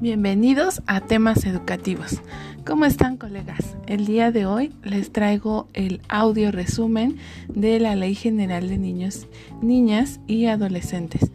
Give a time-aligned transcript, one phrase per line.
[0.00, 2.22] Bienvenidos a temas educativos.
[2.64, 3.76] ¿Cómo están colegas?
[3.88, 7.16] El día de hoy les traigo el audio resumen
[7.48, 9.26] de la Ley General de Niños,
[9.60, 11.32] Niñas y Adolescentes.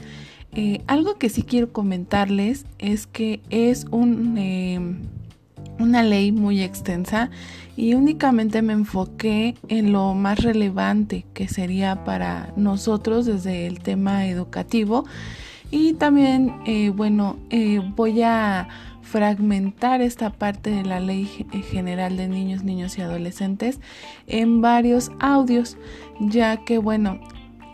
[0.54, 3.86] Eh, algo que sí quiero comentarles es que es
[4.38, 4.80] eh,
[5.78, 7.32] una ley muy extensa
[7.76, 14.26] y únicamente me enfoqué en lo más relevante que sería para nosotros desde el tema
[14.28, 15.04] educativo
[15.76, 18.68] y también, eh, bueno, eh, voy a
[19.02, 21.26] fragmentar esta parte de la Ley
[21.72, 23.80] General de Niños, Niños y Adolescentes
[24.28, 25.78] en varios audios,
[26.20, 27.20] ya que, bueno,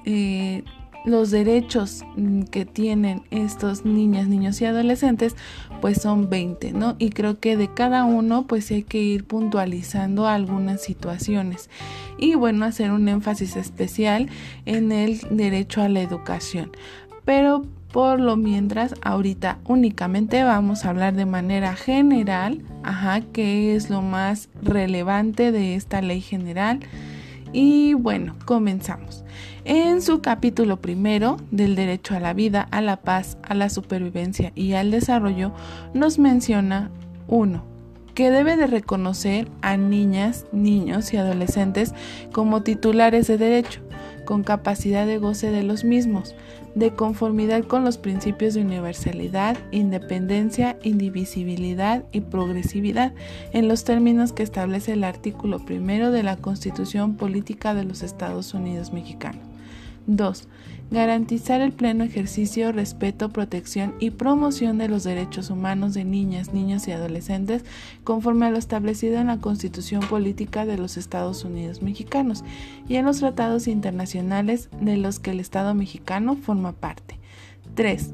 [0.06, 0.64] eh,
[1.04, 2.06] los derechos
[2.52, 5.36] que tienen estos niñas, niños y adolescentes,
[5.82, 6.96] pues son 20, ¿no?
[7.00, 11.70] Y creo que de cada uno, pues hay que ir puntualizando algunas situaciones.
[12.18, 14.30] Y bueno, hacer un énfasis especial
[14.66, 16.72] en el derecho a la educación.
[17.26, 23.90] Pero por lo mientras, ahorita únicamente vamos a hablar de manera general, ajá, que es
[23.90, 26.80] lo más relevante de esta ley general.
[27.52, 29.24] Y bueno, comenzamos.
[29.66, 34.52] En su capítulo primero del derecho a la vida, a la paz, a la supervivencia
[34.56, 35.52] y al desarrollo,
[35.94, 36.92] nos menciona
[37.28, 37.64] uno
[38.14, 41.94] que debe de reconocer a niñas, niños y adolescentes
[42.34, 43.82] como titulares de derecho,
[44.26, 46.36] con capacidad de goce de los mismos,
[46.76, 53.14] de conformidad con los principios de universalidad, independencia, indivisibilidad y progresividad,
[53.54, 58.54] en los términos que establece el artículo primero de la Constitución Política de los Estados
[58.54, 59.42] Unidos Mexicanos.
[60.08, 60.48] 2.
[60.92, 66.88] Garantizar el pleno ejercicio, respeto, protección y promoción de los derechos humanos de niñas, niños
[66.88, 67.64] y adolescentes
[68.04, 72.44] conforme a lo establecido en la Constitución Política de los Estados Unidos Mexicanos
[72.88, 77.20] y en los tratados internacionales de los que el Estado mexicano forma parte.
[77.76, 78.12] 3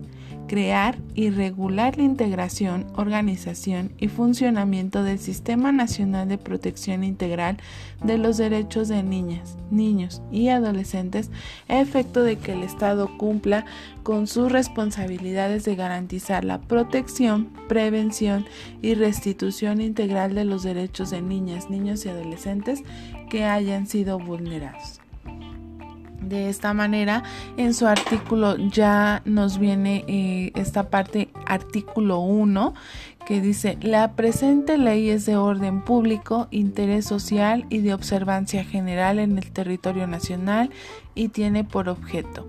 [0.48, 7.58] crear y regular la integración, organización y funcionamiento del Sistema Nacional de Protección Integral
[8.04, 11.32] de los Derechos de Niñas, Niños y Adolescentes
[11.67, 13.66] a efecto de que el Estado cumpla
[14.04, 18.45] con sus responsabilidades de garantizar la protección, prevención
[18.82, 22.84] y restitución integral de los derechos de niñas, niños y adolescentes
[23.30, 25.02] que hayan sido vulnerados.
[26.25, 27.21] De esta manera,
[27.55, 32.73] en su artículo ya nos viene eh, esta parte, artículo 1,
[33.27, 39.19] que dice, la presente ley es de orden público, interés social y de observancia general
[39.19, 40.71] en el territorio nacional
[41.13, 42.47] y tiene por objeto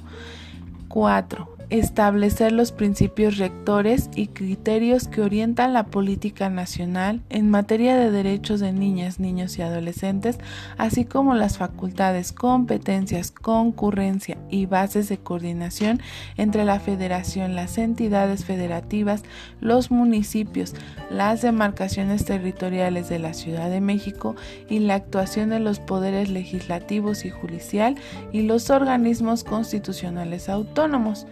[0.89, 8.11] 4 establecer los principios rectores y criterios que orientan la política nacional en materia de
[8.11, 10.39] derechos de niñas, niños y adolescentes,
[10.79, 16.01] así como las facultades, competencias, concurrencia y bases de coordinación
[16.37, 19.23] entre la federación, las entidades federativas,
[19.61, 20.75] los municipios,
[21.11, 24.37] las demarcaciones territoriales de la Ciudad de México
[24.69, 27.97] y la actuación de los poderes legislativos y judicial
[28.33, 31.27] y los organismos constitucionales autónomos.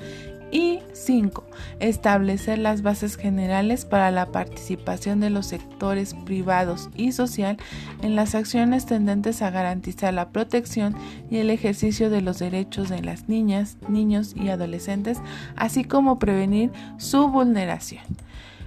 [0.54, 1.42] Y 5.
[1.80, 7.56] Establecer las bases generales para la participación de los sectores privados y social
[8.02, 10.94] en las acciones tendentes a garantizar la protección
[11.28, 15.18] y el ejercicio de los derechos de las niñas, niños y adolescentes,
[15.56, 18.04] así como prevenir su vulneración.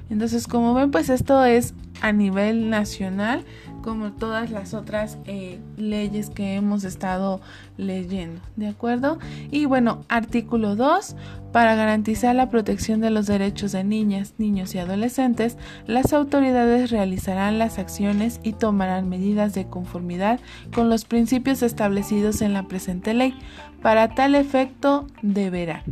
[0.09, 3.45] Entonces, como ven, pues esto es a nivel nacional
[3.81, 7.41] como todas las otras eh, leyes que hemos estado
[7.77, 9.19] leyendo, ¿de acuerdo?
[9.51, 11.15] Y bueno, artículo 2,
[11.51, 17.59] para garantizar la protección de los derechos de niñas, niños y adolescentes, las autoridades realizarán
[17.59, 20.39] las acciones y tomarán medidas de conformidad
[20.73, 23.33] con los principios establecidos en la presente ley.
[23.81, 25.83] Para tal efecto, deberán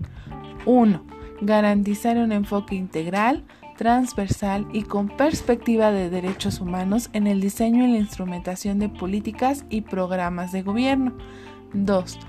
[0.65, 1.03] 1.
[1.41, 3.43] Garantizar un enfoque integral,
[3.75, 9.65] transversal y con perspectiva de derechos humanos en el diseño y la instrumentación de políticas
[9.69, 11.13] y programas de gobierno.
[11.73, 12.19] 2.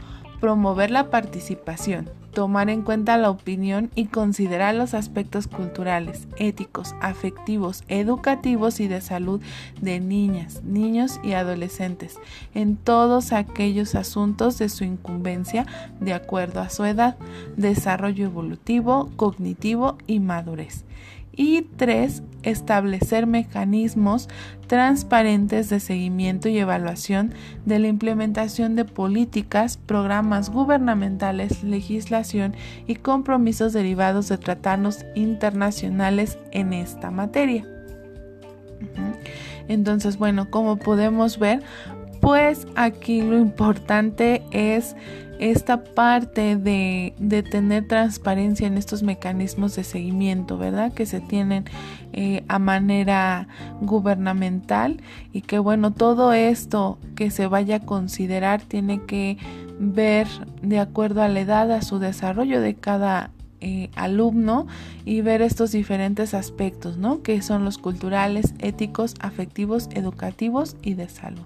[0.41, 7.83] Promover la participación, tomar en cuenta la opinión y considerar los aspectos culturales, éticos, afectivos,
[7.89, 9.41] educativos y de salud
[9.81, 12.19] de niñas, niños y adolescentes
[12.55, 15.65] en todos aquellos asuntos de su incumbencia
[16.01, 17.17] de acuerdo a su edad,
[17.57, 20.85] desarrollo evolutivo, cognitivo y madurez
[21.37, 24.29] y tres, establecer mecanismos
[24.67, 27.35] transparentes de seguimiento y evaluación
[27.67, 32.55] de la implementación de políticas, programas gubernamentales, legislación
[32.87, 37.67] y compromisos derivados de tratados internacionales en esta materia.
[39.69, 41.63] Entonces, bueno, como podemos ver,
[42.21, 44.97] pues aquí lo importante es
[45.39, 50.93] esta parte de, de, tener transparencia en estos mecanismos de seguimiento, ¿verdad?
[50.93, 51.65] Que se tienen
[52.13, 53.49] eh, a manera
[53.81, 55.03] gubernamental
[55.33, 59.39] y que bueno, todo esto que se vaya a considerar tiene que
[59.79, 60.27] ver
[60.63, 63.31] de acuerdo a la edad, a su desarrollo de cada
[63.61, 64.67] eh, alumno
[65.05, 67.23] y ver estos diferentes aspectos, ¿no?
[67.23, 71.45] Que son los culturales, éticos, afectivos, educativos y de salud.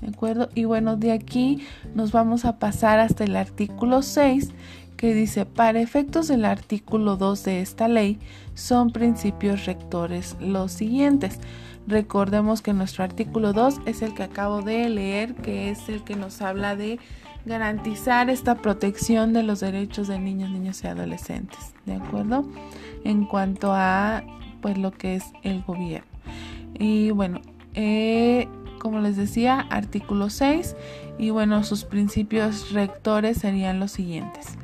[0.00, 0.48] ¿De acuerdo?
[0.54, 4.52] Y bueno, de aquí nos vamos a pasar hasta el artículo 6
[4.98, 8.18] que dice, para efectos del artículo 2 de esta ley,
[8.54, 11.38] son principios rectores los siguientes.
[11.86, 16.16] Recordemos que nuestro artículo 2 es el que acabo de leer, que es el que
[16.16, 16.98] nos habla de
[17.46, 22.44] garantizar esta protección de los derechos de niños, niños y adolescentes, ¿de acuerdo?
[23.04, 24.24] En cuanto a
[24.60, 26.10] pues lo que es el gobierno.
[26.76, 27.40] Y bueno,
[27.74, 28.48] eh,
[28.78, 30.76] como les decía, artículo 6
[31.18, 34.56] y bueno, sus principios rectores serían los siguientes.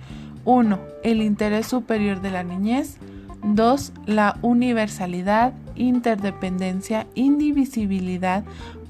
[0.45, 0.79] 1.
[1.03, 2.99] El interés superior de la niñez.
[3.43, 3.93] 2.
[4.07, 8.45] La universalidad, interdependencia, indivisibilidad,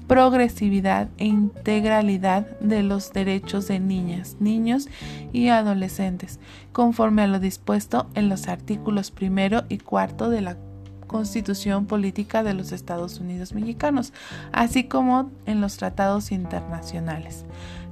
[0.07, 4.87] progresividad e integralidad de los derechos de niñas, niños
[5.33, 6.39] y adolescentes,
[6.71, 10.57] conforme a lo dispuesto en los artículos primero y cuarto de la
[11.07, 14.13] Constitución Política de los Estados Unidos Mexicanos,
[14.51, 17.45] así como en los tratados internacionales.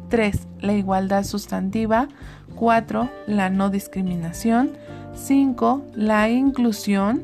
[0.09, 0.47] 3.
[0.61, 2.07] La igualdad sustantiva.
[2.55, 3.09] 4.
[3.27, 4.71] La no discriminación.
[5.15, 5.85] 5.
[5.95, 7.23] La inclusión.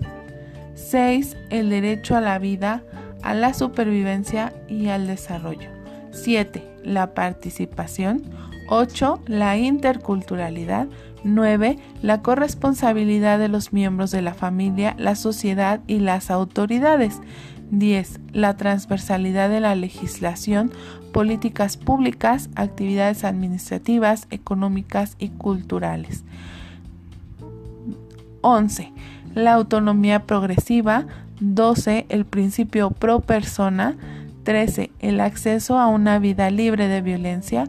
[0.75, 1.38] 6.
[1.50, 2.83] El derecho a la vida
[3.21, 5.69] a la supervivencia y al desarrollo.
[6.12, 6.63] 7.
[6.83, 8.24] La participación.
[8.69, 9.21] 8.
[9.27, 10.88] La interculturalidad.
[11.24, 11.77] 9.
[12.01, 17.21] La corresponsabilidad de los miembros de la familia, la sociedad y las autoridades.
[17.71, 18.19] 10.
[18.33, 20.71] La transversalidad de la legislación,
[21.13, 26.24] políticas públicas, actividades administrativas, económicas y culturales.
[28.42, 28.92] 11.
[29.36, 31.06] La autonomía progresiva,
[31.39, 32.06] 12.
[32.10, 33.98] El principio pro persona.
[34.44, 34.92] 13.
[35.00, 37.68] El acceso a una vida libre de violencia.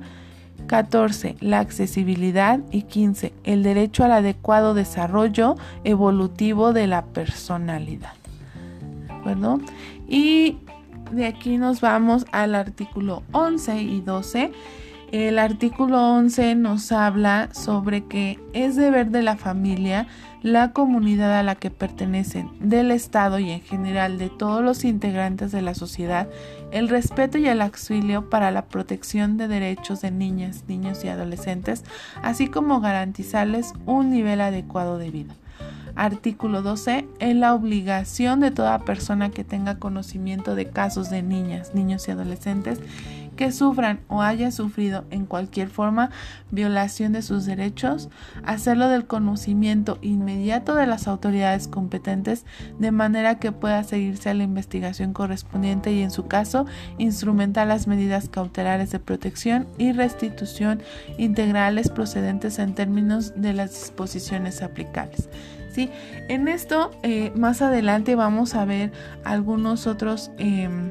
[0.71, 1.35] 14.
[1.41, 2.61] La accesibilidad.
[2.71, 3.33] Y 15.
[3.43, 8.15] El derecho al adecuado desarrollo evolutivo de la personalidad.
[9.25, 9.59] ¿De
[10.09, 10.59] Y
[11.11, 14.53] de aquí nos vamos al artículo 11 y 12
[15.13, 20.07] el artículo 11 nos habla sobre que es deber de la familia,
[20.43, 25.53] la comunidad a la que pertenecen, del Estado y en general de todos los integrantes
[25.53, 26.29] de la sociedad,
[26.71, 31.85] el respeto y el auxilio para la protección de derechos de niñas, niños y adolescentes,
[32.23, 35.35] así como garantizarles un nivel adecuado de vida.
[35.97, 37.07] Artículo 12.
[37.19, 42.13] Es la obligación de toda persona que tenga conocimiento de casos de niñas, niños y
[42.13, 42.81] adolescentes
[43.41, 46.11] que sufran o haya sufrido en cualquier forma
[46.51, 48.11] violación de sus derechos,
[48.45, 52.45] hacerlo del conocimiento inmediato de las autoridades competentes
[52.79, 56.67] de manera que pueda seguirse a la investigación correspondiente y en su caso
[56.99, 60.83] instrumentar las medidas cautelares de protección y restitución
[61.17, 65.31] integrales procedentes en términos de las disposiciones aplicables.
[65.73, 65.89] ¿Sí?
[66.29, 68.93] En esto eh, más adelante vamos a ver
[69.25, 70.91] algunos otros em,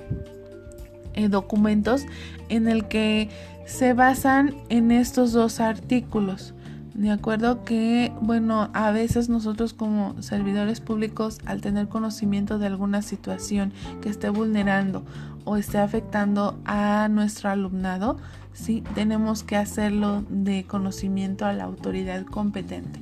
[1.19, 2.06] eh, documentos
[2.50, 3.30] en el que
[3.66, 6.54] se basan en estos dos artículos.
[7.00, 13.01] De acuerdo que, bueno, a veces nosotros como servidores públicos, al tener conocimiento de alguna
[13.01, 15.06] situación que esté vulnerando
[15.46, 18.18] o esté afectando a nuestro alumnado,
[18.51, 23.00] sí, tenemos que hacerlo de conocimiento a la autoridad competente.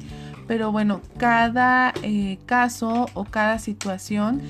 [0.47, 4.41] Pero bueno, cada eh, caso o cada situación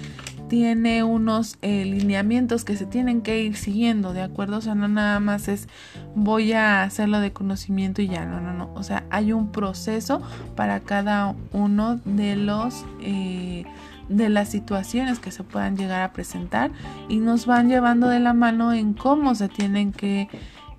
[0.47, 4.57] tiene unos eh, lineamientos que se tienen que ir siguiendo, ¿de acuerdo?
[4.57, 5.67] O sea, no nada más es
[6.15, 8.71] voy a hacerlo de conocimiento y ya, no, no, no.
[8.75, 10.21] O sea, hay un proceso
[10.55, 12.85] para cada uno de los...
[13.01, 13.65] Eh,
[14.09, 16.71] de las situaciones que se puedan llegar a presentar
[17.09, 20.29] y nos van llevando de la mano en cómo se tienen que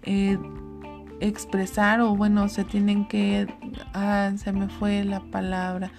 [0.03, 0.39] eh,
[1.21, 3.47] expresar o bueno se tienen que
[3.93, 5.91] ah, se me fue la palabra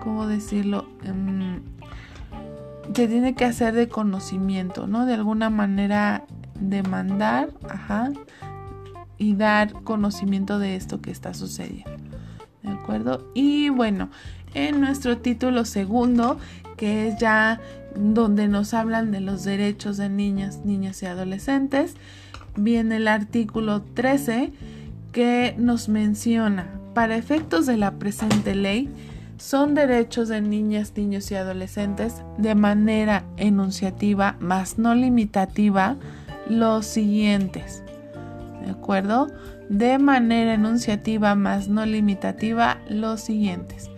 [0.00, 1.60] cómo decirlo em,
[2.94, 5.06] se tiene que hacer de conocimiento, ¿no?
[5.06, 6.24] De alguna manera
[6.60, 8.10] demandar, ajá,
[9.18, 11.90] y dar conocimiento de esto que está sucediendo.
[12.62, 13.30] ¿De acuerdo?
[13.34, 14.10] Y bueno,
[14.54, 16.38] en nuestro título segundo,
[16.76, 17.60] que es ya
[17.96, 21.94] donde nos hablan de los derechos de niñas, niños y adolescentes,
[22.56, 24.52] viene el artículo 13
[25.12, 28.88] que nos menciona, para efectos de la presente ley,
[29.42, 35.96] son derechos de niñas, niños y adolescentes de manera enunciativa, más no limitativa,
[36.48, 37.82] los siguientes.
[38.64, 39.28] ¿De acuerdo?
[39.72, 43.90] de manera enunciativa más no limitativa los siguientes.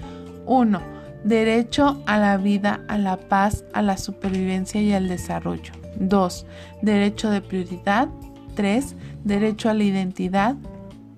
[0.46, 0.80] 1.
[1.24, 5.72] Derecho a la vida, a la paz, a la supervivencia y al desarrollo.
[5.98, 6.46] 2.
[6.82, 8.08] Derecho de prioridad.
[8.54, 8.94] 3.
[9.24, 10.54] Derecho a la identidad.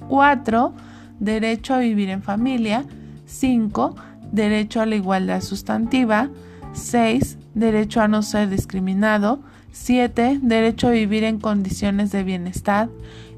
[0.08, 0.72] 4.
[1.20, 2.86] Derecho a vivir en familia.
[3.26, 3.94] 5.
[4.36, 6.28] Derecho a la igualdad sustantiva.
[6.74, 7.38] 6.
[7.54, 9.40] Derecho a no ser discriminado.
[9.72, 10.40] 7.
[10.42, 12.90] Derecho a vivir en condiciones de bienestar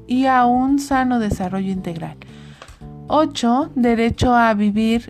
[0.07, 2.17] y a un sano desarrollo integral.
[3.07, 3.71] 8.
[3.75, 5.09] Derecho a vivir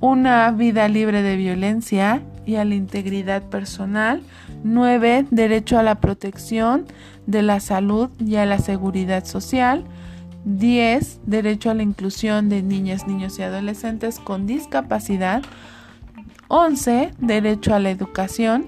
[0.00, 4.24] una vida libre de violencia y a la integridad personal.
[4.64, 5.26] 9.
[5.30, 6.86] Derecho a la protección
[7.28, 9.84] de la salud y a la seguridad social.
[10.44, 11.20] 10.
[11.26, 15.42] Derecho a la inclusión de niñas, niños y adolescentes con discapacidad.
[16.48, 17.12] 11.
[17.18, 18.66] Derecho a la educación.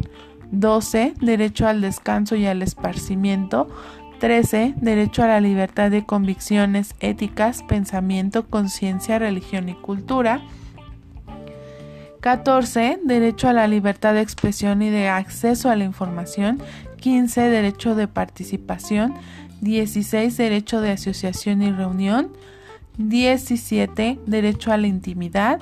[0.53, 1.15] 12.
[1.21, 3.69] Derecho al descanso y al esparcimiento.
[4.21, 4.75] 13.
[4.77, 10.43] Derecho a la libertad de convicciones éticas, pensamiento, conciencia, religión y cultura.
[12.21, 13.01] 14.
[13.05, 16.63] Derecho a la libertad de expresión y de acceso a la información.
[17.01, 17.39] 15.
[17.51, 19.15] Derecho de participación.
[19.65, 20.37] 16.
[20.37, 22.31] Derecho de asociación y reunión.
[22.99, 24.21] 17.
[24.27, 25.61] Derecho a la intimidad.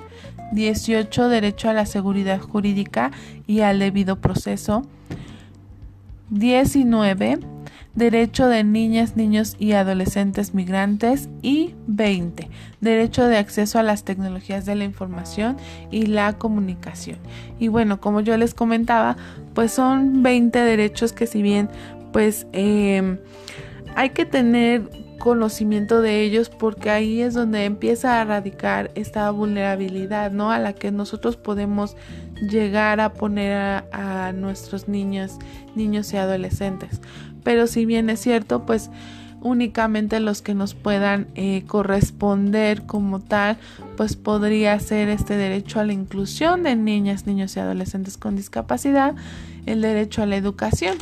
[0.52, 1.28] 18.
[1.28, 3.12] Derecho a la seguridad jurídica
[3.46, 4.82] y al debido proceso.
[6.30, 7.38] 19.
[7.94, 11.28] Derecho de niñas, niños y adolescentes migrantes.
[11.40, 12.50] Y 20.
[12.80, 15.56] Derecho de acceso a las tecnologías de la información
[15.92, 17.18] y la comunicación.
[17.60, 19.16] Y bueno, como yo les comentaba,
[19.54, 21.70] pues son 20 derechos que si bien
[22.12, 23.18] pues eh,
[23.94, 30.32] hay que tener conocimiento de ellos porque ahí es donde empieza a radicar esta vulnerabilidad,
[30.32, 30.50] ¿no?
[30.50, 31.96] A la que nosotros podemos
[32.40, 35.38] llegar a poner a, nuestros niños,
[35.76, 37.00] niños y adolescentes.
[37.44, 38.90] Pero si bien es cierto, pues
[39.42, 43.58] únicamente los que nos puedan eh, corresponder como tal,
[43.96, 49.14] pues podría ser este derecho a la inclusión de niñas, niños y adolescentes con discapacidad,
[49.66, 50.98] el derecho a la educación,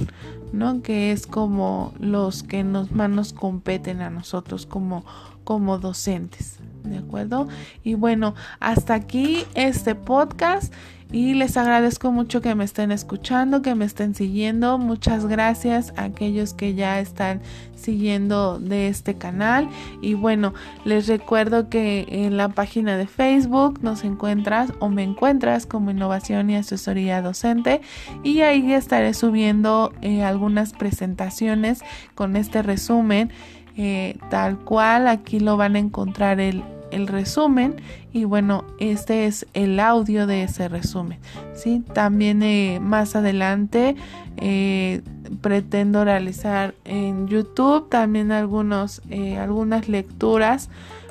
[0.53, 0.83] ¿no?
[0.83, 5.05] Que es como los que nos, más nos competen a nosotros como,
[5.45, 7.49] como docentes, ¿de acuerdo?
[7.85, 10.73] Y bueno, hasta aquí este podcast
[11.13, 14.79] y les agradezco mucho que me estén escuchando, que me estén siguiendo.
[14.79, 17.41] Muchas gracias a aquellos que ya están
[17.75, 19.69] siguiendo de este canal.
[20.01, 25.67] Y bueno, les recuerdo que en la página de Facebook nos encuentras o me encuentras
[25.67, 27.81] como innovación y asesoría docente.
[28.23, 31.81] Y ahí estaré subiendo eh, algunas presentaciones
[32.15, 33.33] con este resumen.
[33.77, 37.77] Eh, tal cual, aquí lo van a encontrar el el resumen
[38.13, 41.19] y bueno este es el audio de ese resumen
[41.55, 41.83] ¿sí?
[41.93, 43.97] también eh, más adelante
[44.37, 45.03] eh,
[45.41, 50.71] pretendo realizar en youtube también algunos eh, algunas lecturas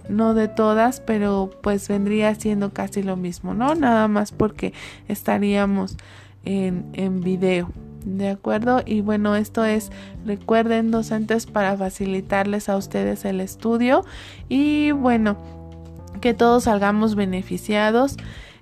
[0.09, 4.73] no de todas pero pues vendría siendo casi lo mismo no nada más porque
[5.07, 5.97] estaríamos
[6.45, 7.69] en, en video
[8.05, 8.81] ¿De acuerdo?
[8.85, 9.91] Y bueno, esto es,
[10.25, 14.05] recuerden docentes para facilitarles a ustedes el estudio.
[14.47, 15.37] Y bueno,
[16.19, 18.17] que todos salgamos beneficiados.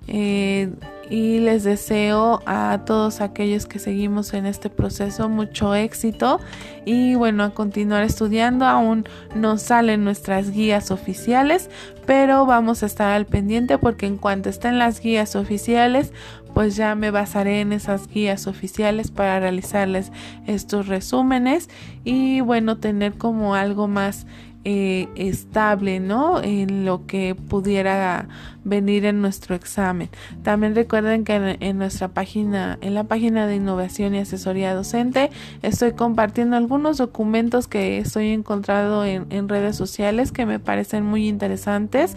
[0.06, 0.70] Eh,
[1.10, 6.40] y les deseo a todos aquellos que seguimos en este proceso mucho éxito
[6.84, 11.70] y bueno a continuar estudiando aún no salen nuestras guías oficiales
[12.06, 16.12] pero vamos a estar al pendiente porque en cuanto estén las guías oficiales
[16.52, 20.12] pues ya me basaré en esas guías oficiales para realizarles
[20.46, 21.68] estos resúmenes
[22.04, 24.26] y bueno tener como algo más
[24.64, 26.42] eh, estable, ¿no?
[26.42, 28.28] En lo que pudiera
[28.64, 30.10] venir en nuestro examen.
[30.42, 35.30] También recuerden que en, nuestra página, en la página de innovación y asesoría docente,
[35.62, 42.16] estoy compartiendo algunos documentos que estoy encontrado en, redes sociales que me parecen muy interesantes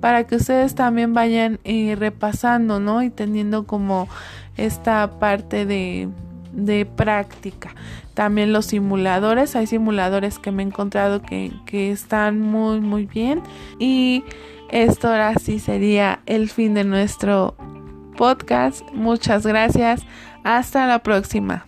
[0.00, 3.02] para que ustedes también vayan eh, repasando, ¿no?
[3.02, 4.08] Y teniendo como
[4.56, 6.08] esta parte de,
[6.52, 7.74] de práctica.
[8.18, 13.44] También los simuladores, hay simuladores que me he encontrado que, que están muy muy bien.
[13.78, 14.24] Y
[14.72, 17.54] esto ahora sí sería el fin de nuestro
[18.16, 18.82] podcast.
[18.92, 20.02] Muchas gracias.
[20.42, 21.64] Hasta la próxima.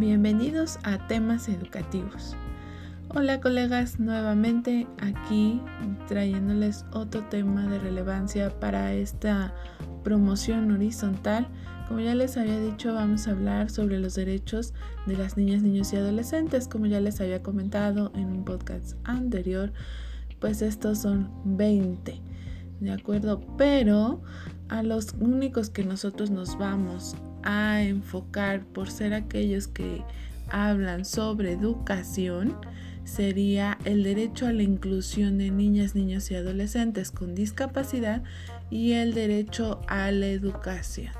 [0.00, 2.36] Bienvenidos a temas educativos.
[3.16, 5.60] Hola colegas, nuevamente aquí
[6.08, 9.54] trayéndoles otro tema de relevancia para esta
[10.02, 11.46] promoción horizontal.
[11.86, 14.74] Como ya les había dicho, vamos a hablar sobre los derechos
[15.06, 16.66] de las niñas, niños y adolescentes.
[16.66, 19.72] Como ya les había comentado en un podcast anterior,
[20.40, 22.20] pues estos son 20
[22.80, 23.46] ¿de acuerdo?
[23.56, 24.22] Pero
[24.68, 30.02] a los únicos que nosotros nos vamos a enfocar por ser aquellos que
[30.50, 32.56] hablan sobre educación
[33.04, 38.22] sería el derecho a la inclusión de niñas, niños y adolescentes con discapacidad
[38.70, 41.12] y el derecho a la educación.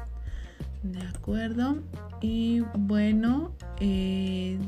[0.82, 1.82] ¿De acuerdo?
[2.20, 4.58] Y bueno, eh,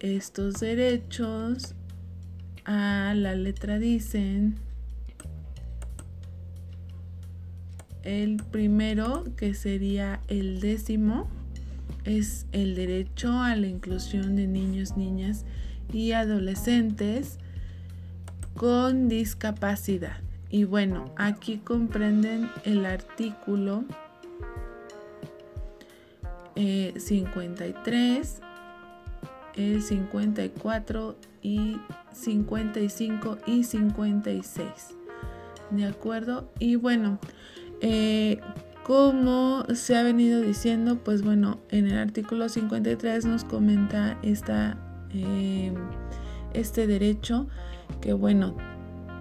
[0.00, 1.74] estos derechos
[2.64, 4.56] a la letra dicen
[8.02, 11.28] el primero que sería el décimo
[12.04, 15.69] es el derecho a la inclusión de niños, niñas y
[16.12, 17.38] adolescentes
[18.54, 20.18] con discapacidad.
[20.50, 23.84] Y bueno, aquí comprenden el artículo
[26.56, 28.40] 53,
[29.56, 31.76] eh, el 54 y
[32.12, 34.66] 55 y 56.
[35.70, 36.50] ¿De acuerdo?
[36.58, 37.18] Y bueno,
[37.80, 38.40] eh,
[38.82, 44.76] como se ha venido diciendo, pues bueno, en el artículo 53 nos comenta esta,
[45.14, 45.72] eh,
[46.52, 47.46] este derecho
[48.00, 48.56] que bueno,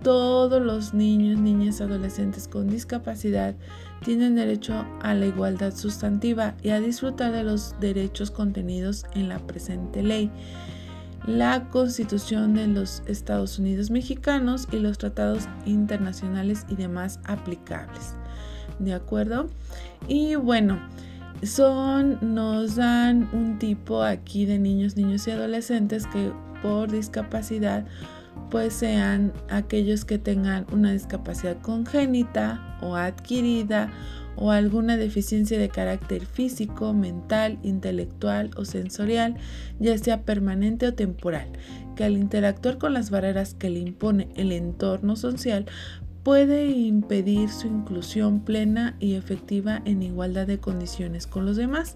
[0.03, 3.55] todos los niños, niñas, adolescentes con discapacidad
[4.03, 9.39] tienen derecho a la igualdad sustantiva y a disfrutar de los derechos contenidos en la
[9.39, 10.31] presente ley,
[11.27, 18.15] la Constitución de los Estados Unidos mexicanos y los tratados internacionales y demás aplicables.
[18.79, 19.49] ¿De acuerdo?
[20.07, 20.79] Y bueno,
[21.43, 26.31] son, nos dan un tipo aquí de niños, niños y adolescentes que
[26.61, 27.85] por discapacidad
[28.49, 33.91] pues sean aquellos que tengan una discapacidad congénita o adquirida
[34.35, 39.35] o alguna deficiencia de carácter físico, mental, intelectual o sensorial,
[39.79, 41.49] ya sea permanente o temporal,
[41.97, 45.65] que al interactuar con las barreras que le impone el entorno social
[46.29, 51.95] puede impedir su inclusión plena y efectiva en igualdad de condiciones con los demás.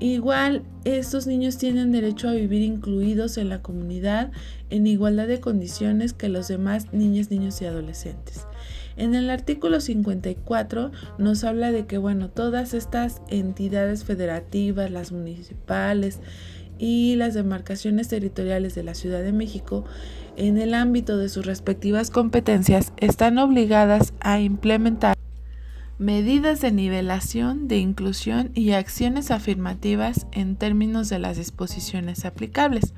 [0.00, 4.32] Igual, estos niños tienen derecho a vivir incluidos en la comunidad
[4.68, 8.46] en igualdad de condiciones que los demás niños, niños y adolescentes.
[8.96, 16.18] En el artículo 54 nos habla de que, bueno, todas estas entidades federativas, las municipales
[16.80, 19.84] y las demarcaciones territoriales de la Ciudad de México,
[20.40, 25.14] en el ámbito de sus respectivas competencias, están obligadas a implementar
[25.98, 32.94] medidas de nivelación, de inclusión y acciones afirmativas en términos de las disposiciones aplicables.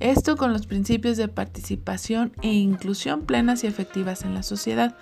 [0.00, 4.96] Esto con los principios de participación e inclusión plenas y efectivas en la sociedad,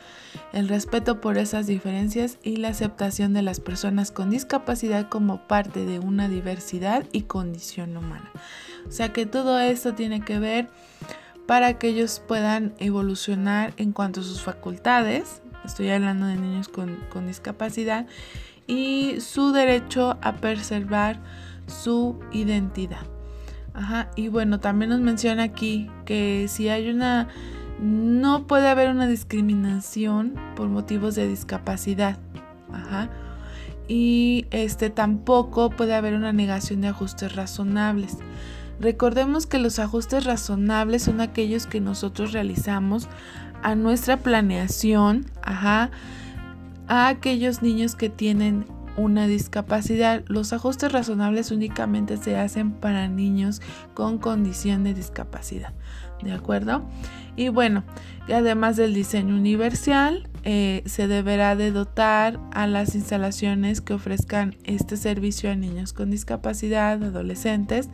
[0.53, 5.87] el respeto por esas diferencias y la aceptación de las personas con discapacidad como parte
[5.87, 8.31] de una diversidad y condición humana.
[8.87, 10.69] O sea que todo esto tiene que ver
[11.47, 17.27] para que ellos puedan evolucionar en cuanto a sus facultades, estoy hablando de niños con,
[17.27, 18.07] discapacidad,
[18.67, 21.21] y su derecho a preservar
[21.67, 23.07] su identidad.
[23.75, 27.29] Ajá, y bueno, también nos menciona aquí que si hay una,
[27.81, 32.19] no puede haber una discriminación por motivos de discapacidad.
[32.73, 33.11] Ajá.
[33.89, 38.19] Y este tampoco puede haber una negación de ajustes razonables.
[38.83, 43.09] Recordemos que los ajustes razonables son aquellos que nosotros realizamos
[43.63, 45.89] a nuestra planeación, a
[46.89, 48.67] aquellos niños que tienen
[48.97, 50.25] una discapacidad.
[50.27, 53.63] Los ajustes razonables únicamente se hacen para niños
[53.95, 55.73] con condición de discapacidad.
[56.21, 56.85] ¿De acuerdo?
[57.37, 57.85] Y bueno,
[58.35, 64.97] además del diseño universal, eh, se deberá de dotar a las instalaciones que ofrezcan este
[64.97, 67.89] servicio a niños con discapacidad, adolescentes,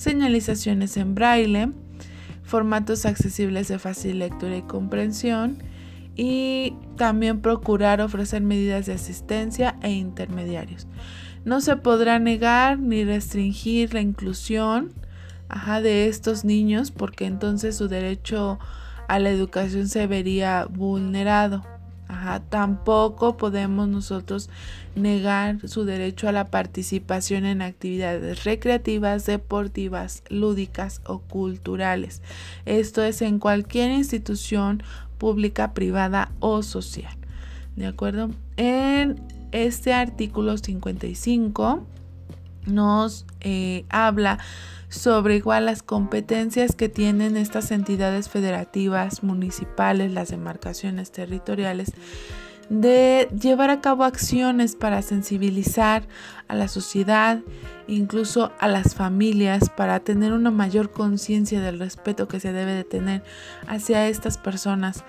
[0.00, 1.72] señalizaciones en braille,
[2.42, 5.62] formatos accesibles de fácil lectura y comprensión
[6.16, 10.86] y también procurar ofrecer medidas de asistencia e intermediarios.
[11.44, 14.94] No se podrá negar ni restringir la inclusión
[15.82, 18.58] de estos niños porque entonces su derecho
[19.06, 21.62] a la educación se vería vulnerado.
[22.48, 24.50] Tampoco podemos nosotros
[24.94, 32.22] negar su derecho a la participación en actividades recreativas, deportivas, lúdicas o culturales.
[32.66, 34.82] Esto es en cualquier institución
[35.18, 37.14] pública, privada o social.
[37.76, 38.30] ¿De acuerdo?
[38.56, 39.20] En
[39.52, 41.86] este artículo 55
[42.66, 44.38] nos eh, habla
[44.90, 51.92] sobre igual las competencias que tienen estas entidades federativas, municipales, las demarcaciones territoriales
[52.68, 56.06] de llevar a cabo acciones para sensibilizar
[56.46, 57.40] a la sociedad,
[57.88, 62.84] incluso a las familias, para tener una mayor conciencia del respeto que se debe de
[62.84, 63.24] tener
[63.66, 65.04] hacia estas personas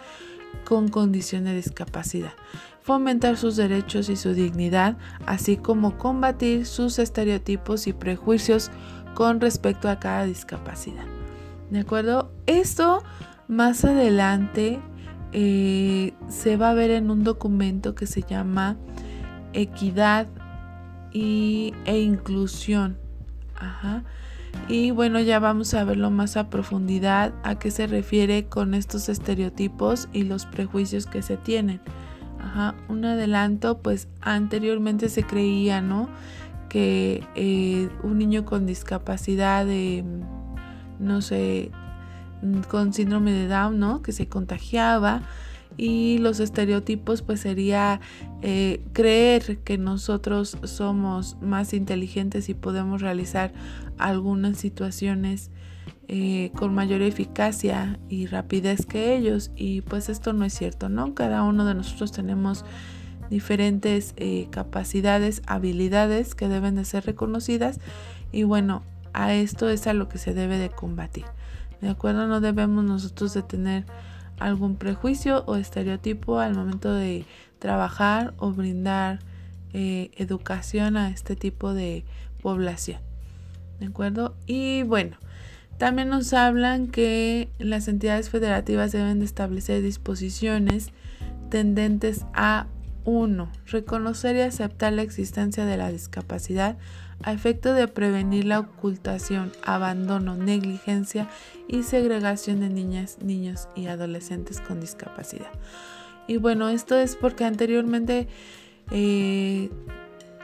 [0.65, 2.33] con condición de discapacidad,
[2.81, 8.71] fomentar sus derechos y su dignidad, así como combatir sus estereotipos y prejuicios
[9.13, 11.05] con respecto a cada discapacidad.
[11.69, 12.31] ¿De acuerdo?
[12.47, 13.03] Esto
[13.47, 14.79] más adelante
[15.33, 18.77] eh, se va a ver en un documento que se llama
[19.53, 20.27] Equidad
[21.11, 22.97] y, e Inclusión.
[23.55, 24.03] Ajá.
[24.67, 29.07] Y bueno, ya vamos a verlo más a profundidad a qué se refiere con estos
[29.09, 31.81] estereotipos y los prejuicios que se tienen.
[32.39, 36.09] Ajá, un adelanto, pues anteriormente se creía, ¿no?
[36.71, 40.05] Que eh, un niño con discapacidad de,
[40.99, 41.69] no sé,
[42.69, 44.01] con síndrome de Down, ¿no?
[44.01, 45.23] Que se contagiaba
[45.77, 48.01] y los estereotipos pues sería
[48.41, 53.53] eh, creer que nosotros somos más inteligentes y podemos realizar
[53.97, 55.49] algunas situaciones
[56.07, 61.13] eh, con mayor eficacia y rapidez que ellos y pues esto no es cierto, ¿no?
[61.15, 62.65] Cada uno de nosotros tenemos
[63.31, 67.79] diferentes eh, capacidades, habilidades que deben de ser reconocidas
[68.33, 71.25] y bueno, a esto es a lo que se debe de combatir.
[71.79, 72.27] ¿De acuerdo?
[72.27, 73.85] No debemos nosotros de tener
[74.37, 77.25] algún prejuicio o estereotipo al momento de
[77.57, 79.19] trabajar o brindar
[79.73, 82.03] eh, educación a este tipo de
[82.41, 82.99] población.
[83.79, 84.35] ¿De acuerdo?
[84.45, 85.15] Y bueno,
[85.77, 90.91] también nos hablan que las entidades federativas deben de establecer disposiciones
[91.49, 92.67] tendentes a
[93.05, 93.51] 1.
[93.65, 96.77] Reconocer y aceptar la existencia de la discapacidad
[97.23, 101.27] a efecto de prevenir la ocultación, abandono, negligencia
[101.67, 105.51] y segregación de niñas, niños y adolescentes con discapacidad.
[106.27, 108.27] Y bueno, esto es porque anteriormente,
[108.91, 109.69] eh,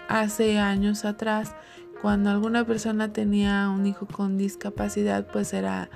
[0.08, 1.56] hace años atrás,
[2.02, 5.90] cuando alguna persona tenía un hijo con discapacidad, pues era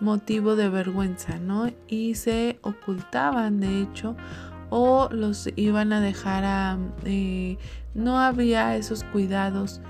[0.00, 1.70] motivo de vergüenza, ¿no?
[1.86, 4.16] Y se ocultaban, de hecho,
[4.74, 6.78] o los iban a dejar a...
[7.04, 7.58] Eh,
[7.92, 9.82] no había esos cuidados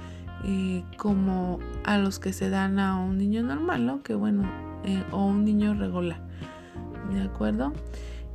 [0.45, 4.03] eh, como a los que se dan a un niño normal, ¿no?
[4.03, 4.43] Que bueno,
[4.85, 6.21] eh, o un niño regular,
[7.13, 7.73] ¿de acuerdo?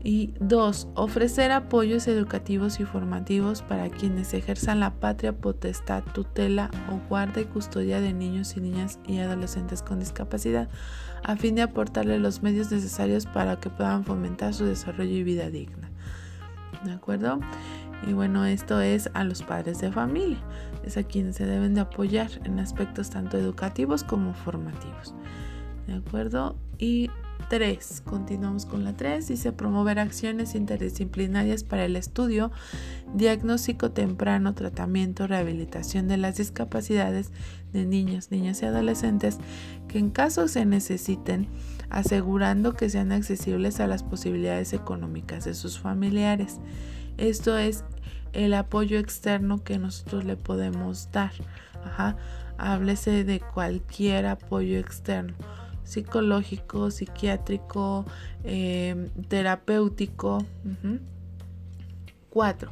[0.02, 7.10] Y dos, ofrecer apoyos educativos y formativos para quienes ejerzan la patria potestad, tutela o
[7.10, 10.70] guarda y custodia de niños y niñas y adolescentes con discapacidad,
[11.26, 15.50] a fin de aportarles los medios necesarios para que puedan fomentar su desarrollo y vida
[15.50, 15.92] digna.
[16.84, 17.40] ¿De acuerdo?
[18.06, 20.38] Y bueno, esto es a los padres de familia,
[20.86, 25.16] es a quienes se deben de apoyar en aspectos tanto educativos como formativos.
[25.88, 26.56] ¿De acuerdo?
[26.78, 27.10] Y
[27.50, 28.02] 3.
[28.06, 29.28] Continuamos con la 3.
[29.28, 32.52] Dice promover acciones interdisciplinarias para el estudio,
[33.14, 37.32] diagnóstico temprano, tratamiento, rehabilitación de las discapacidades
[37.74, 39.38] de niños, niñas y adolescentes
[39.88, 41.48] que en caso se necesiten,
[41.90, 46.60] asegurando que sean accesibles a las posibilidades económicas de sus familiares.
[47.18, 47.84] Esto es
[48.34, 51.32] el apoyo externo que nosotros le podemos dar.
[51.84, 52.18] Ajá.
[52.58, 55.34] Háblese de cualquier apoyo externo,
[55.84, 58.06] psicológico, psiquiátrico,
[58.44, 60.44] em, terapéutico.
[62.38, 62.72] 4.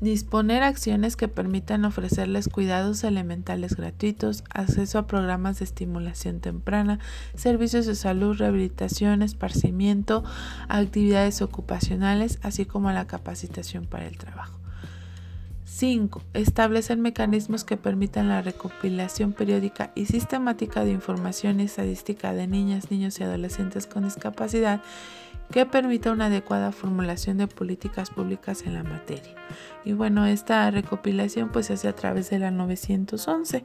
[0.00, 6.98] Disponer acciones que permitan ofrecerles cuidados elementales gratuitos, acceso a programas de estimulación temprana,
[7.36, 10.24] servicios de salud, rehabilitación, esparcimiento,
[10.68, 14.58] actividades ocupacionales, así como la capacitación para el trabajo.
[15.64, 16.20] 5.
[16.34, 22.90] Establecer mecanismos que permitan la recopilación periódica y sistemática de información y estadística de niñas,
[22.90, 24.82] niños y adolescentes con discapacidad
[25.50, 29.34] que permita una adecuada formulación de políticas públicas en la materia.
[29.84, 33.64] Y bueno, esta recopilación pues se hace a través de la 911.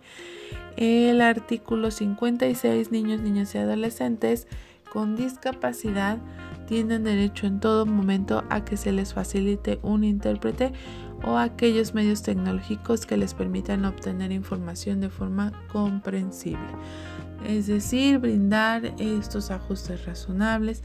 [0.77, 4.47] El artículo 56, niños, niñas y adolescentes
[4.91, 6.17] con discapacidad
[6.67, 10.71] tienen derecho en todo momento a que se les facilite un intérprete
[11.23, 16.67] o aquellos medios tecnológicos que les permitan obtener información de forma comprensible
[17.45, 20.83] es decir, brindar estos ajustes razonables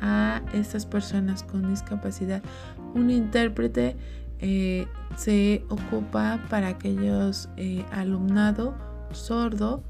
[0.00, 2.42] a estas personas con discapacidad.
[2.94, 3.96] Un intérprete
[4.40, 8.74] eh, se ocupa para aquellos eh, alumnado
[9.12, 9.82] sordo,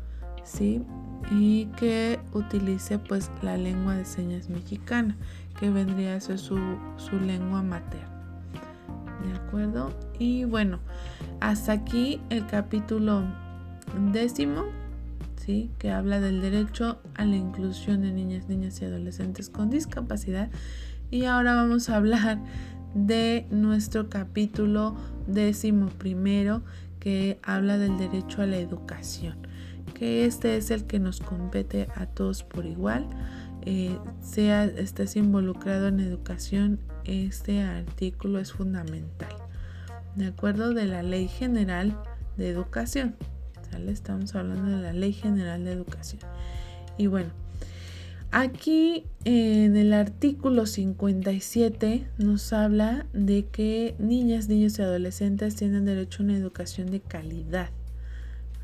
[0.45, 0.83] ¿sí?
[1.31, 5.17] Y que utilice pues la lengua de señas mexicana,
[5.59, 6.59] que vendría a ser su,
[6.97, 8.09] su lengua materna.
[9.25, 9.91] ¿De acuerdo?
[10.19, 10.79] Y bueno,
[11.41, 13.25] hasta aquí el capítulo
[14.13, 14.65] décimo
[15.79, 20.51] que habla del derecho a la inclusión de niñas, niñas y adolescentes con discapacidad.
[21.11, 22.39] Y ahora vamos a hablar
[22.95, 24.95] de nuestro capítulo
[25.27, 26.63] décimo primero
[27.01, 29.39] que habla del derecho a la educación,
[29.95, 33.09] que este es el que nos compete a todos por igual.
[33.65, 39.35] eh, sea, estés involucrado en educación, este artículo es fundamental.
[40.15, 41.99] De acuerdo de la Ley General
[42.37, 43.17] de Educación.
[44.09, 46.21] Estamos hablando de la Ley General de Educación.
[46.99, 47.31] Y bueno,
[48.31, 56.23] aquí en el artículo 57 nos habla de que niñas, niños y adolescentes tienen derecho
[56.23, 57.71] a una educación de calidad.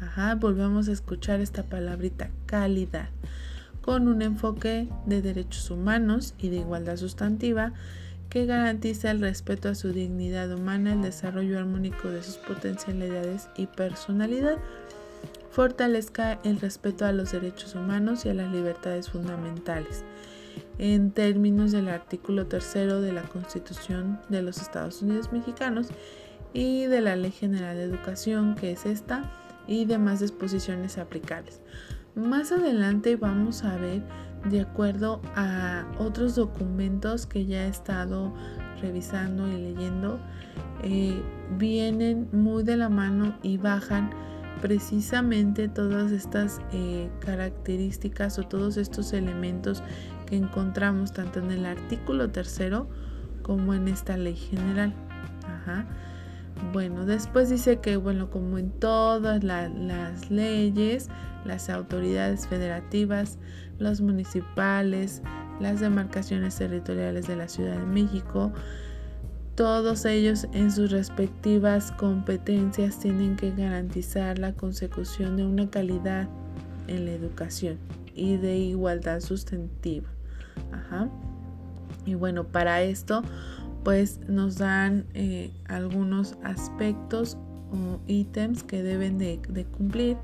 [0.01, 3.09] Ajá, volvemos a escuchar esta palabrita, calidad,
[3.81, 7.73] con un enfoque de derechos humanos y de igualdad sustantiva
[8.29, 13.67] que garantiza el respeto a su dignidad humana, el desarrollo armónico de sus potencialidades y
[13.67, 14.59] personalidad,
[15.55, 20.05] fortalezca el respeto a los derechos humanos y a las libertades fundamentales.
[20.79, 25.91] En términos del artículo tercero de la Constitución de los Estados Unidos Mexicanos
[26.53, 29.31] y de la Ley General de Educación, que es esta,
[29.69, 31.61] y demás disposiciones aplicables.
[32.17, 34.03] Más adelante vamos a ver,
[34.51, 38.35] de acuerdo a otros documentos que ya he estado
[38.83, 40.19] revisando y leyendo,
[40.83, 41.23] eh,
[41.59, 44.11] vienen muy de la mano y bajan
[44.61, 49.83] precisamente todas estas eh, características o todos estos elementos
[50.27, 52.89] que encontramos tanto en el artículo tercero
[53.43, 54.95] como en esta ley general.
[56.73, 61.09] Bueno, después dice que, bueno, como en todas las leyes,
[61.45, 63.39] las autoridades federativas,
[63.79, 65.23] los municipales,
[65.61, 68.53] las demarcaciones territoriales de la Ciudad de México,
[69.55, 76.29] todos ellos en sus respectivas competencias tienen que garantizar la consecución de una calidad
[76.89, 77.79] en la educación
[78.15, 80.09] y de igualdad sustantiva.
[82.05, 83.23] Y bueno, para esto
[83.85, 87.37] pues nos dan eh, algunos aspectos
[87.71, 90.17] o ítems que deben de cumplir.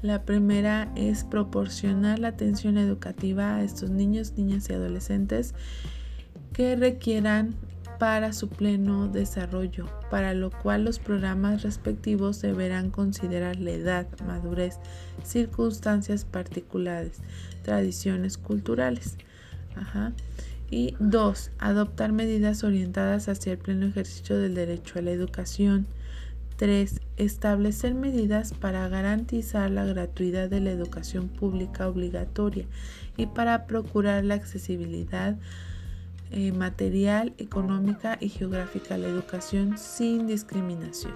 [0.00, 5.54] La primera es proporcionar la atención educativa a estos niños, niñas y adolescentes
[6.52, 7.54] que requieran
[8.02, 14.80] para su pleno desarrollo, para lo cual los programas respectivos deberán considerar la edad, madurez,
[15.22, 17.18] circunstancias particulares,
[17.62, 19.18] tradiciones culturales.
[20.68, 25.86] Y dos, adoptar medidas orientadas hacia el pleno ejercicio del derecho a la educación.
[26.56, 27.00] 3.
[27.18, 32.66] Establecer medidas para garantizar la gratuidad de la educación pública obligatoria
[33.16, 35.36] y para procurar la accesibilidad
[36.32, 41.14] eh, material, económica y geográfica a la educación sin discriminación.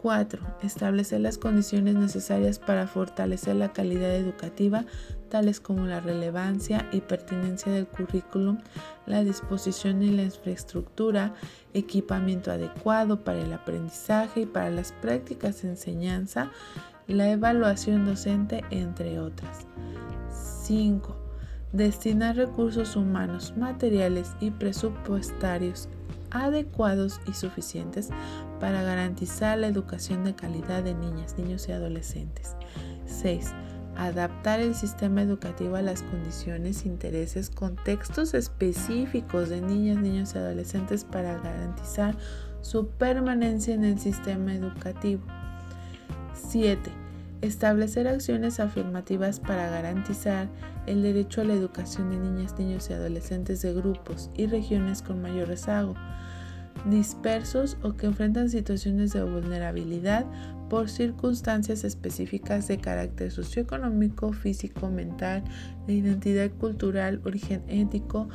[0.00, 0.40] 4.
[0.62, 4.86] Establecer las condiciones necesarias para fortalecer la calidad educativa,
[5.28, 8.58] tales como la relevancia y pertinencia del currículum,
[9.06, 11.34] la disposición y la infraestructura,
[11.74, 16.50] equipamiento adecuado para el aprendizaje y para las prácticas de enseñanza,
[17.06, 19.66] la evaluación docente, entre otras.
[20.62, 21.19] 5
[21.72, 25.88] destinar recursos humanos, materiales y presupuestarios
[26.30, 28.10] adecuados y suficientes
[28.60, 32.54] para garantizar la educación de calidad de niñas, niños y adolescentes.
[33.06, 33.52] 6.
[33.96, 41.04] Adaptar el sistema educativo a las condiciones, intereses, contextos específicos de niñas, niños y adolescentes
[41.04, 42.16] para garantizar
[42.62, 45.22] su permanencia en el sistema educativo.
[46.34, 46.99] 7
[47.42, 50.48] Establecer acciones afirmativas para garantizar
[50.86, 55.22] el derecho a la educación de niñas, niños y adolescentes de grupos y regiones con
[55.22, 55.94] mayor rezago,
[56.90, 60.26] dispersos o que enfrentan situaciones de vulnerabilidad
[60.68, 65.42] por circunstancias específicas de carácter socioeconómico, físico, mental,
[65.86, 68.28] de identidad cultural, origen étnico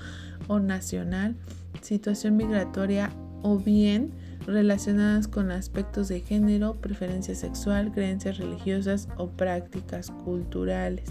[0.47, 1.35] o nacional,
[1.81, 4.11] situación migratoria o bien
[4.45, 11.09] relacionadas con aspectos de género, preferencia sexual, creencias religiosas o prácticas culturales.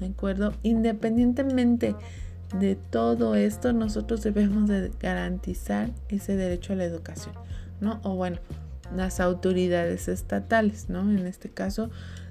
[0.00, 0.54] ¿De acuerdo?
[0.62, 1.94] Independientemente
[2.58, 7.34] de todo esto, nosotros debemos de garantizar ese derecho a la educación,
[7.80, 8.00] ¿no?
[8.02, 8.38] O bueno,
[8.94, 11.00] las autoridades estatales, ¿no?
[11.00, 11.90] En este caso,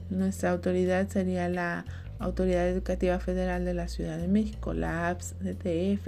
[0.09, 1.85] nuestra autoridad sería la
[2.19, 6.07] Autoridad Educativa Federal de la Ciudad de México, la APS DTF.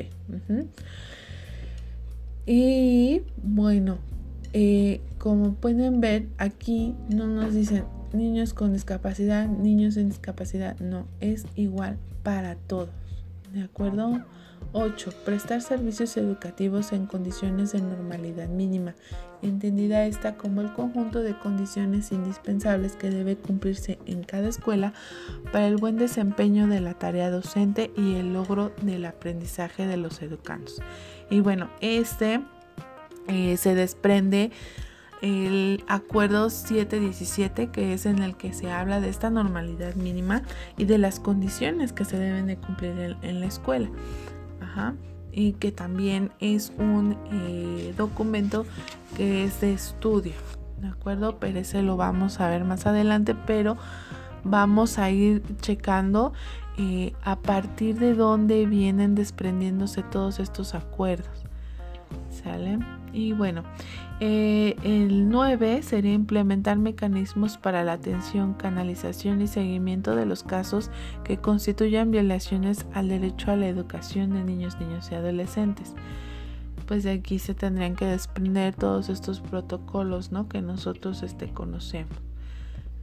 [2.45, 3.97] Y bueno,
[4.53, 11.08] eh, como pueden ver, aquí no nos dicen niños con discapacidad, niños sin discapacidad, no,
[11.19, 12.89] es igual para todos.
[13.53, 14.21] ¿De acuerdo?
[14.73, 15.12] 8.
[15.23, 18.95] Prestar servicios educativos en condiciones de normalidad mínima,
[19.41, 24.93] entendida esta como el conjunto de condiciones indispensables que debe cumplirse en cada escuela
[25.53, 30.21] para el buen desempeño de la tarea docente y el logro del aprendizaje de los
[30.21, 30.81] educandos.
[31.30, 32.42] Y bueno, este
[33.28, 34.52] eh, se desprende
[35.22, 40.44] el acuerdo 717, que es en el que se habla de esta normalidad mínima
[40.78, 43.90] y de las condiciones que se deben de cumplir en, la escuela.
[45.32, 48.66] Y que también es un eh, documento
[49.16, 50.34] que es de estudio.
[50.82, 51.40] ¿De acuerdo?
[51.40, 53.78] Pero ese lo vamos a ver más adelante, pero
[54.44, 56.34] vamos a ir checando
[57.24, 61.46] a partir de dónde vienen desprendiéndose todos estos acuerdos.
[62.30, 62.80] ¿Sale?
[63.14, 63.64] Y bueno,
[64.20, 70.92] eh, el 9 sería implementar mecanismos para la atención, canalización y seguimiento de los casos
[71.24, 75.94] que constituyan violaciones al derecho a la educación de niños, niños y adolescentes.
[76.88, 80.50] Pues de aquí se tendrían que desprender todos estos protocolos ¿no?
[80.50, 82.18] que nosotros este, conocemos.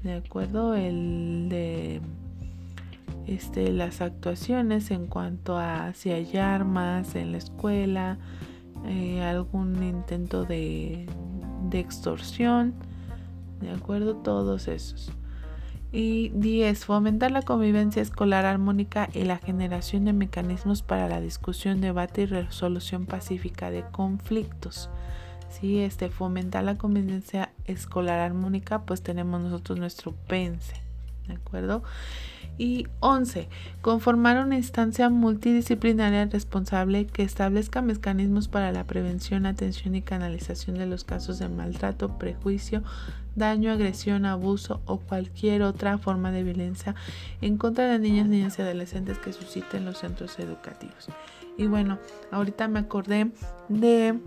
[0.02, 0.74] ¿De acuerdo?
[0.74, 2.00] El de
[3.26, 8.18] este, las actuaciones en cuanto a si hay armas en la escuela,
[8.86, 11.06] eh, algún intento de,
[11.68, 12.74] de extorsión,
[13.60, 14.16] ¿de acuerdo?
[14.16, 15.12] Todos esos.
[15.92, 16.86] Y 10.
[16.86, 22.26] Fomentar la convivencia escolar armónica y la generación de mecanismos para la discusión, debate y
[22.26, 24.88] resolución pacífica de conflictos.
[25.50, 30.76] Si este, fomentar la convivencia escolar armónica, pues tenemos nosotros nuestro PENSE,
[31.28, 31.82] ¿de acuerdo?
[32.58, 33.48] Y 11.
[33.80, 40.86] Conformar una instancia multidisciplinaria responsable que establezca mecanismos para la prevención, atención y canalización de
[40.86, 42.82] los casos de maltrato, prejuicio,
[43.34, 46.94] daño, agresión, abuso o cualquier otra forma de violencia
[47.40, 51.08] en contra de niñas, niñas y adolescentes que susciten los centros educativos.
[51.56, 51.98] Y bueno,
[52.30, 53.30] ahorita me acordé
[53.68, 54.18] de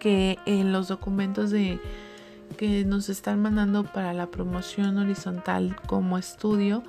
[0.00, 1.80] que en los documentos de
[2.58, 6.82] que nos están mandando para la promoción horizontal como estudio,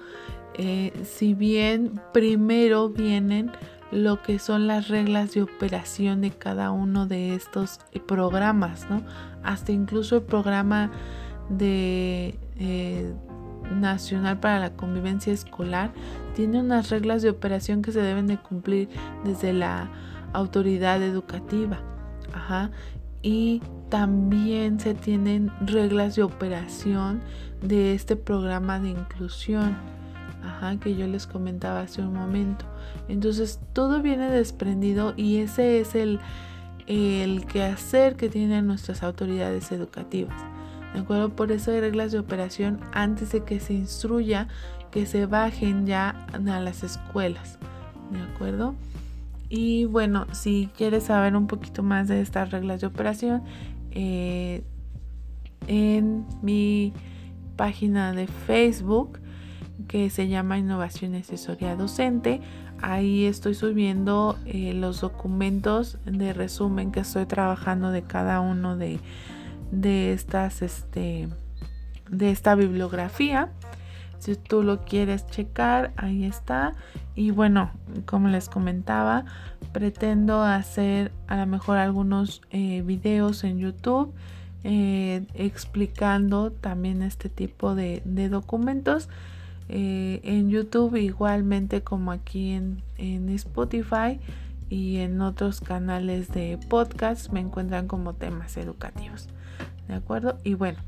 [0.55, 3.51] eh, si bien primero vienen
[3.91, 9.01] lo que son las reglas de operación de cada uno de estos eh, programas, ¿no?
[9.43, 10.91] Hasta incluso el programa
[11.49, 13.13] de eh,
[13.73, 15.91] nacional para la convivencia escolar
[16.36, 18.89] tiene unas reglas de operación que se deben de cumplir
[19.23, 19.89] desde la
[20.34, 21.79] autoridad educativa.
[22.34, 22.69] Ajá
[23.21, 27.21] y también se tienen reglas de operación
[27.62, 29.75] de este programa de inclusión
[30.82, 32.65] que yo les comentaba hace un momento
[33.08, 36.19] entonces todo viene desprendido y ese es el,
[36.86, 40.36] el quehacer que tienen nuestras autoridades educativas
[40.93, 41.30] ¿de acuerdo?
[41.30, 44.47] por eso hay reglas de operación antes de que se instruya
[44.91, 47.58] que se bajen ya a las escuelas
[48.12, 48.75] ¿de acuerdo?
[49.49, 53.41] Y bueno, si quieres saber un poquito más de estas reglas de operación,
[53.91, 54.63] eh,
[55.67, 56.93] en mi
[57.56, 59.19] página de Facebook
[59.88, 62.41] que se llama Innovación y Asesoría Docente,
[62.82, 68.99] ahí estoy subiendo eh, los documentos de resumen que estoy trabajando de cada uno de,
[69.71, 71.28] de estas este
[72.10, 73.49] de esta bibliografía
[74.19, 76.73] si tú lo quieres checar, ahí está.
[77.15, 77.71] Y bueno,
[78.05, 79.25] como les comentaba,
[79.71, 84.13] pretendo hacer a lo mejor algunos eh, videos en YouTube
[84.63, 89.10] eh, explicando también este tipo de, documentos.
[89.69, 94.19] Eh, en YouTube igualmente como aquí en, en Spotify
[94.67, 99.27] y en otros canales de podcast me encuentran como temas educativos.
[99.88, 100.38] ¿De acuerdo?
[100.43, 100.79] Y bueno,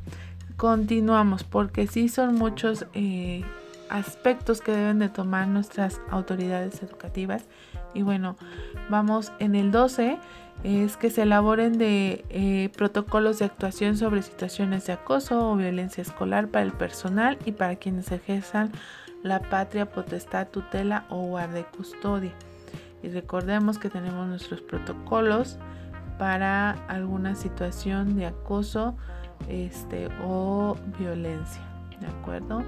[0.58, 3.44] continuamos porque sí son muchos eh,
[3.90, 7.46] aspectos que deben de tomar nuestras autoridades educativas
[7.94, 8.36] y bueno
[8.90, 10.18] vamos en el 12
[10.64, 16.02] es que se elaboren de eh, protocolos de actuación sobre situaciones de acoso o violencia
[16.02, 18.72] escolar para el personal y para quienes ejerzan
[19.24, 22.34] la patria, potestad, tutela o guarde custodia.
[23.04, 25.58] Y recordemos que tenemos nuestros protocolos
[26.20, 28.96] para alguna situación de acoso
[29.50, 31.62] este, o violencia.
[32.00, 32.64] ¿De acuerdo?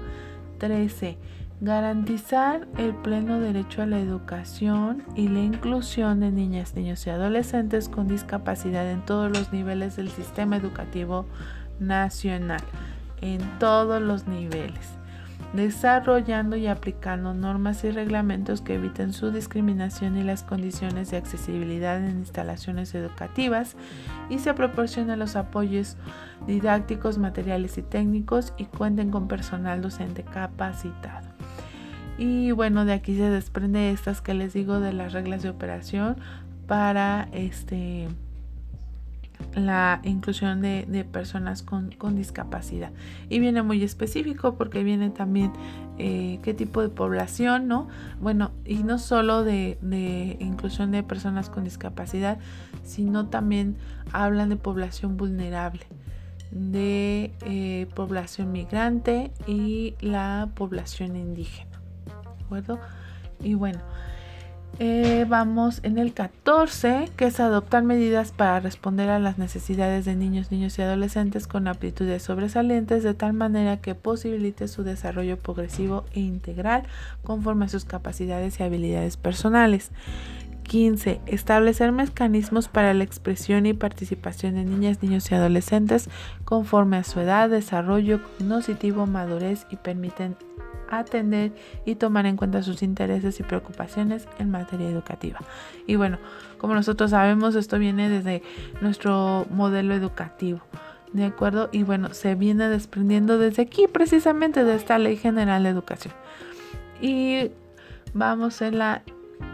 [0.58, 1.18] 13.
[1.60, 7.88] Garantizar el pleno derecho a la educación y la inclusión de niñas, niños y adolescentes
[7.88, 11.26] con discapacidad en todos los niveles del sistema educativo
[11.80, 12.62] nacional.
[13.20, 14.93] En todos los niveles
[15.54, 22.04] desarrollando y aplicando normas y reglamentos que eviten su discriminación y las condiciones de accesibilidad
[22.04, 23.76] en instalaciones educativas
[24.28, 25.96] y se proporcionen los apoyos
[26.46, 31.28] didácticos, materiales y técnicos y cuenten con personal docente capacitado.
[32.18, 36.16] Y bueno, de aquí se desprende estas que les digo de las reglas de operación
[36.66, 38.08] para este
[39.54, 42.90] la inclusión de, personas con, discapacidad.
[43.28, 45.52] Y viene muy específico porque viene también
[45.98, 47.88] eh, qué tipo de población, ¿no?
[48.20, 49.78] Bueno, y no solo de,
[50.40, 52.38] inclusión de personas con discapacidad,
[52.84, 53.76] sino también
[54.12, 55.86] hablan de población vulnerable.
[56.50, 61.80] de eh, población migrante y la población indígena.
[62.38, 62.78] ¿De acuerdo?
[63.42, 63.80] Y bueno,
[64.78, 70.14] eh, vamos en el 14, que es adoptar medidas para responder a las necesidades de
[70.14, 76.04] niños, niños y adolescentes con aptitudes sobresalientes de tal manera que posibilite su desarrollo progresivo
[76.12, 76.84] e integral
[77.22, 79.90] conforme a sus capacidades y habilidades personales.
[80.64, 81.20] 15.
[81.26, 86.08] Establecer mecanismos para la expresión y participación de niñas, niños y adolescentes
[86.44, 90.36] conforme a su edad, desarrollo cognitivo, madurez y permiten
[90.98, 91.52] atender
[91.84, 95.40] y tomar en cuenta sus intereses y preocupaciones en materia educativa.
[95.86, 96.18] Y bueno,
[96.58, 98.42] como nosotros sabemos, esto viene desde
[98.80, 100.60] nuestro modelo educativo.
[101.12, 101.68] ¿De acuerdo?
[101.70, 106.12] Y bueno, se viene desprendiendo desde aquí, precisamente de esta Ley General de Educación.
[107.00, 107.50] Y
[108.14, 109.02] vamos en la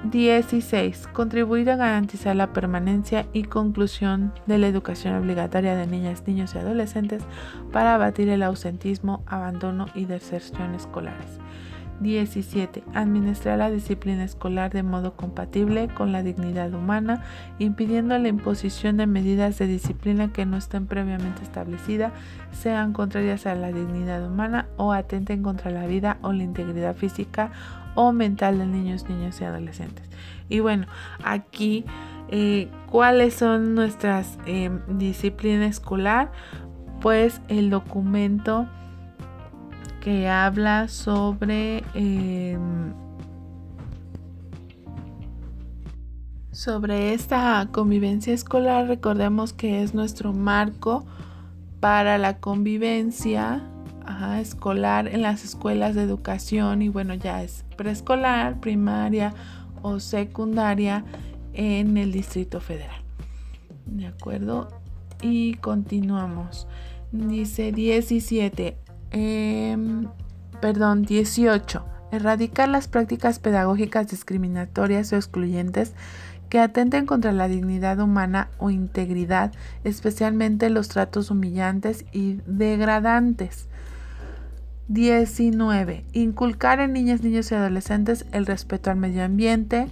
[0.04, 1.08] 16.
[1.08, 6.58] Contribuir a garantizar la permanencia y conclusión de la educación obligatoria de niñas, niños y
[6.58, 7.22] adolescentes
[7.72, 11.38] para abatir el ausentismo, abandono y deserción escolares.
[12.00, 12.82] 17.
[12.94, 17.22] Administrar la disciplina escolar de modo compatible con la dignidad humana,
[17.58, 22.12] impidiendo la imposición de medidas de disciplina que no estén previamente establecidas,
[22.52, 27.52] sean contrarias a la dignidad humana o atenten contra la vida o la integridad física
[27.94, 30.08] o mental de niños, niñas y adolescentes.
[30.48, 30.86] Y bueno,
[31.24, 31.84] aquí,
[32.28, 36.32] eh, ¿cuáles son nuestras eh, disciplina escolar?
[37.00, 38.66] Pues el documento
[40.00, 41.84] que habla sobre...
[41.94, 42.92] Em,
[46.52, 51.06] sobre esta convivencia escolar, recordemos que es nuestro marco
[51.80, 53.62] para la convivencia
[54.40, 59.34] escolar en las escuelas de educación y bueno, ya es preescolar, primaria
[59.82, 61.04] o secundaria
[61.52, 63.02] en el Distrito Federal.
[63.86, 64.68] ¿De acuerdo?
[65.22, 66.66] Y continuamos.
[67.12, 68.76] Dice 17,
[69.10, 70.08] em,
[70.60, 71.84] perdón, 18.
[72.12, 75.94] Erradicar las prácticas pedagógicas discriminatorias o excluyentes
[76.48, 79.52] que atenten contra la dignidad humana o integridad,
[79.84, 83.69] especialmente los tratos humillantes y degradantes.
[84.90, 86.04] 19.
[86.12, 89.86] Inculcar en niñas, niños y adolescentes el respeto al medio ambiente.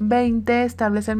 [0.00, 0.64] 20.
[0.64, 1.16] Establecer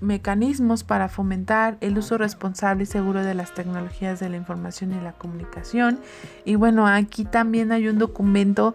[0.00, 5.00] mecanismos para fomentar el uso responsable y seguro de las tecnologías de la información y
[5.00, 6.00] la comunicación.
[6.44, 8.74] Y bueno, aquí también hay un documento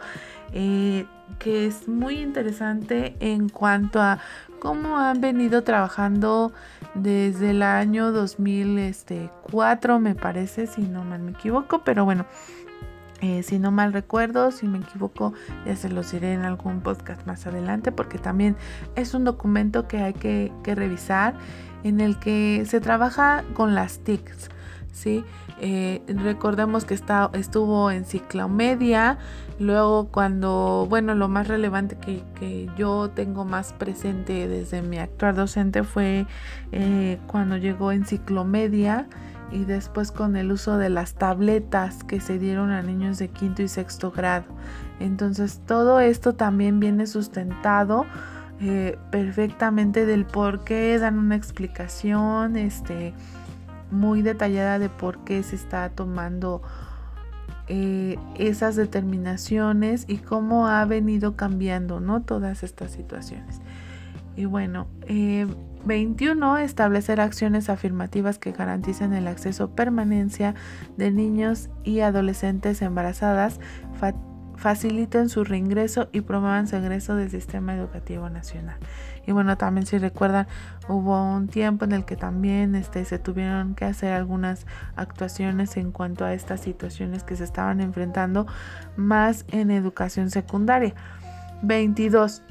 [0.54, 1.06] eh,
[1.40, 4.20] que es muy interesante en cuanto a
[4.60, 6.52] cómo han venido trabajando
[6.96, 12.26] desde el año 2004, me parece, si no mal me equivoco, pero bueno,
[13.22, 15.34] eh, si no mal recuerdo, si me equivoco,
[15.66, 18.56] ya se los diré en algún podcast más adelante, porque también
[18.96, 21.34] es un documento que hay que, revisar
[21.84, 24.50] en el que se trabaja con las TICs.
[24.94, 25.26] ¿sí?
[25.60, 29.18] Eh, recordemos que está, estuvo en ciclomedia,
[29.60, 35.36] luego cuando, bueno, lo más relevante que, que yo tengo más presente desde mi actual
[35.36, 36.26] docente fue
[36.72, 39.08] eh, cuando llegó en ciclomedia
[39.52, 43.62] y después con el uso de las tabletas que se dieron a niños de quinto
[43.62, 44.46] y sexto grado.
[45.00, 48.06] Entonces todo esto también viene sustentado
[48.62, 53.14] eh, perfectamente del por qué, dan una explicación este,
[53.90, 56.62] muy detallada de por qué se está tomando
[57.68, 62.22] eh, esas determinaciones y cómo ha venido cambiando ¿no?
[62.22, 63.62] todas estas situaciones.
[64.36, 65.48] Y bueno, eh,
[65.86, 66.58] 21.
[66.58, 70.56] Establecer acciones afirmativas que garanticen el acceso permanencia
[70.98, 73.60] de niños y adolescentes embarazadas,
[74.60, 78.78] faciliten su reingreso y promuevan su ingreso del sistema educativo nacional.
[79.26, 80.48] Y bueno, también si recuerdan,
[80.90, 84.66] hubo un tiempo en el que también este, se tuvieron que hacer algunas
[84.96, 88.48] actuaciones en cuanto a estas situaciones que se estaban enfrentando
[88.98, 90.94] más en educación secundaria.
[91.62, 92.44] 22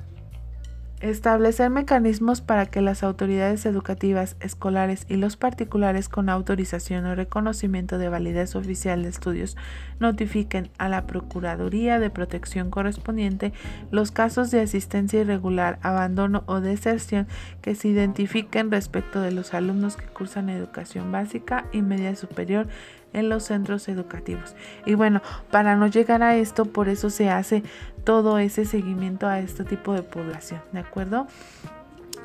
[1.01, 7.99] Establecer mecanismos para que las autoridades educativas, escolares y los particulares con autorización o reconocimiento
[7.99, 9.57] de validez oficial de estudios
[10.01, 13.53] notifiquen a la Procuraduría de Protección correspondiente
[13.93, 17.29] los casos de asistencia irregular, abandono o deserción
[17.63, 22.67] que se identifiquen respecto de los alumnos que cursan educación básica y media superior
[23.13, 24.55] en los centros educativos.
[24.87, 27.63] Y bueno, para no llegar a esto, por eso se hace
[28.05, 31.27] todo ese seguimiento a este tipo de población, ¿de acuerdo?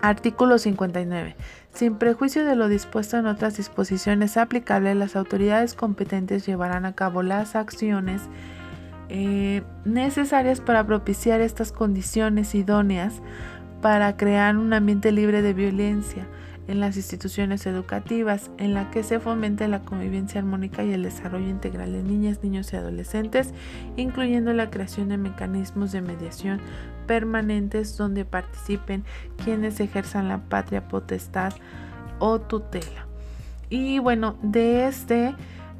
[0.01, 1.35] Artículo 59.
[1.73, 7.23] Sin prejuicio de lo dispuesto en otras disposiciones aplicables, las autoridades competentes llevarán a cabo
[7.23, 8.21] las acciones
[9.09, 13.21] eh, necesarias para propiciar estas condiciones idóneas
[13.81, 16.25] para crear un ambiente libre de violencia
[16.67, 21.49] en las instituciones educativas, en la que se fomente la convivencia armónica y el desarrollo
[21.49, 23.53] integral de niñas, niños y adolescentes,
[23.97, 26.61] incluyendo la creación de mecanismos de mediación
[27.07, 29.03] permanentes donde participen
[29.43, 31.53] quienes ejerzan la patria potestad
[32.19, 33.07] o tutela.
[33.69, 35.35] Y bueno, de este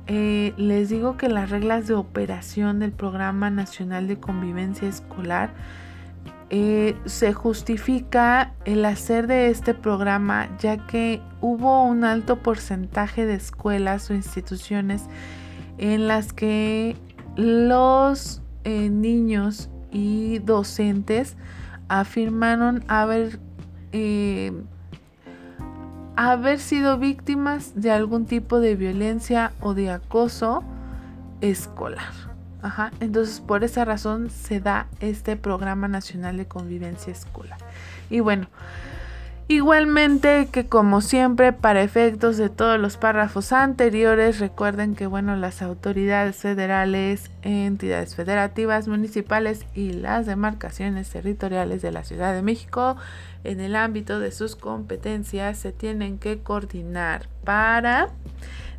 [0.08, 5.52] eh, les digo que las reglas de operación del Programa Nacional de Convivencia Escolar
[6.50, 13.36] eh, se justifica el hacer de este programa ya que hubo un alto porcentaje de
[13.36, 15.04] escuelas o instituciones
[15.78, 16.96] en las que
[17.36, 21.36] los eh, niños y docentes
[21.88, 23.40] afirmaron haber
[26.16, 30.64] haber sido víctimas de algún tipo de violencia o de acoso
[31.42, 32.33] escolar.
[32.64, 32.92] Ajá.
[33.02, 37.60] Entonces, por esa razón se da este Programa Nacional de Convivencia Escolar.
[38.10, 38.48] Y bueno,
[39.50, 45.62] igualmente que como siempre, para efectos de todos los párrafos anteriores, recuerden que bueno, las
[45.62, 52.96] autoridades federales, entidades federativas, municipales y las demarcaciones territoriales de la Ciudad de México
[53.44, 58.08] en el ámbito de sus competencias se tienen que coordinar para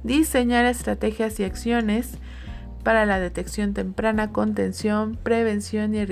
[0.04, 2.18] diseñar estrategias y acciones
[2.84, 6.06] para la detección temprana, contención, prevención y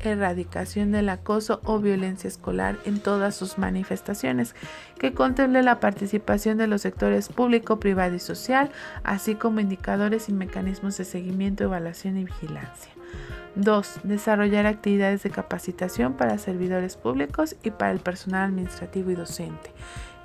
[0.00, 4.54] erradicación del acoso o violencia escolar en todas sus manifestaciones,
[4.98, 8.70] que contemple la participación de los sectores público, privado y social,
[9.04, 12.92] así como indicadores y mecanismos de seguimiento, evaluación y vigilancia.
[13.56, 14.00] 2.
[14.04, 19.72] Desarrollar actividades de capacitación para servidores públicos y para el personal administrativo y docente.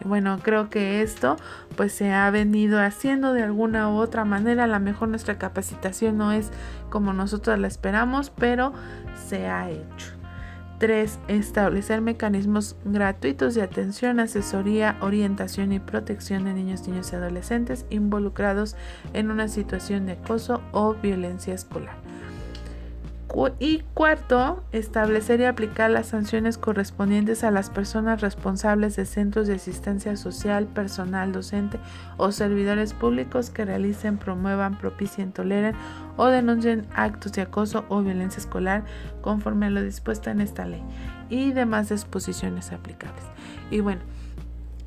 [0.03, 1.37] Bueno, creo que esto
[1.75, 4.65] pues se ha venido haciendo de alguna u otra manera.
[4.65, 6.51] A lo mejor nuestra capacitación no es
[6.89, 8.73] como nosotros la esperamos, pero
[9.27, 10.15] se ha hecho.
[10.79, 11.19] 3.
[11.29, 18.75] Establecer mecanismos gratuitos de atención, asesoría, orientación y protección de niños, niños y adolescentes involucrados
[19.13, 21.95] en una situación de acoso o violencia escolar.
[23.59, 29.55] Y cuarto, establecer y aplicar las sanciones correspondientes a las personas responsables de centros de
[29.55, 31.77] asistencia social, personal docente
[32.15, 35.75] o servidores públicos que realicen, promuevan, propicien, toleren
[36.15, 38.85] o denuncien actos de acoso o violencia escolar
[39.21, 40.83] conforme a lo dispuesto en esta ley
[41.29, 43.23] y demás disposiciones aplicables.
[43.69, 44.01] Y bueno,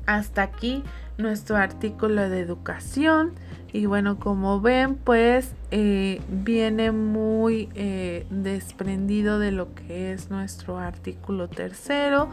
[0.09, 0.83] hasta aquí
[1.19, 3.33] nuestro artículo de educación.
[3.71, 10.79] Y bueno, como ven, pues eh, viene muy eh, desprendido de lo que es nuestro
[10.79, 12.27] artículo tercero.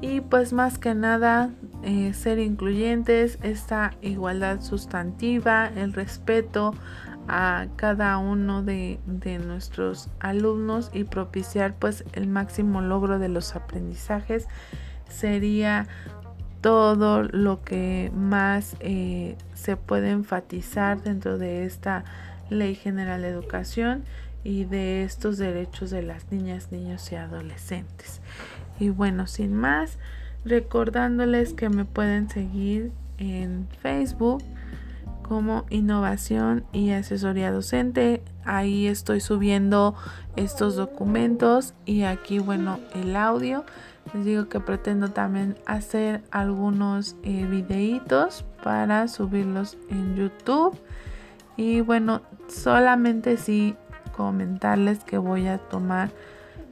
[0.00, 1.50] Y pues más que nada,
[1.84, 6.74] eh, ser incluyentes, esta igualdad sustantiva, el respeto
[7.28, 13.54] a cada uno de, de nuestros alumnos y propiciar pues el máximo logro de los
[13.54, 14.48] aprendizajes
[15.08, 15.86] sería
[16.60, 22.04] todo lo que más eh, se puede enfatizar dentro de esta
[22.50, 24.04] Ley General de Educación
[24.44, 28.20] y de estos derechos de las niñas, niños y adolescentes.
[28.78, 29.98] Y bueno, sin más,
[30.44, 34.42] recordándoles que me pueden seguir en Facebook
[35.22, 38.22] como Innovación y Asesoría Docente.
[38.44, 39.94] Ahí estoy subiendo
[40.34, 43.64] estos documentos y aquí, bueno, el audio.
[44.12, 50.76] Les digo que pretendo también hacer algunos eh, videitos para subirlos en YouTube.
[51.56, 53.76] Y bueno, solamente sí
[54.16, 56.10] comentarles que voy a tomar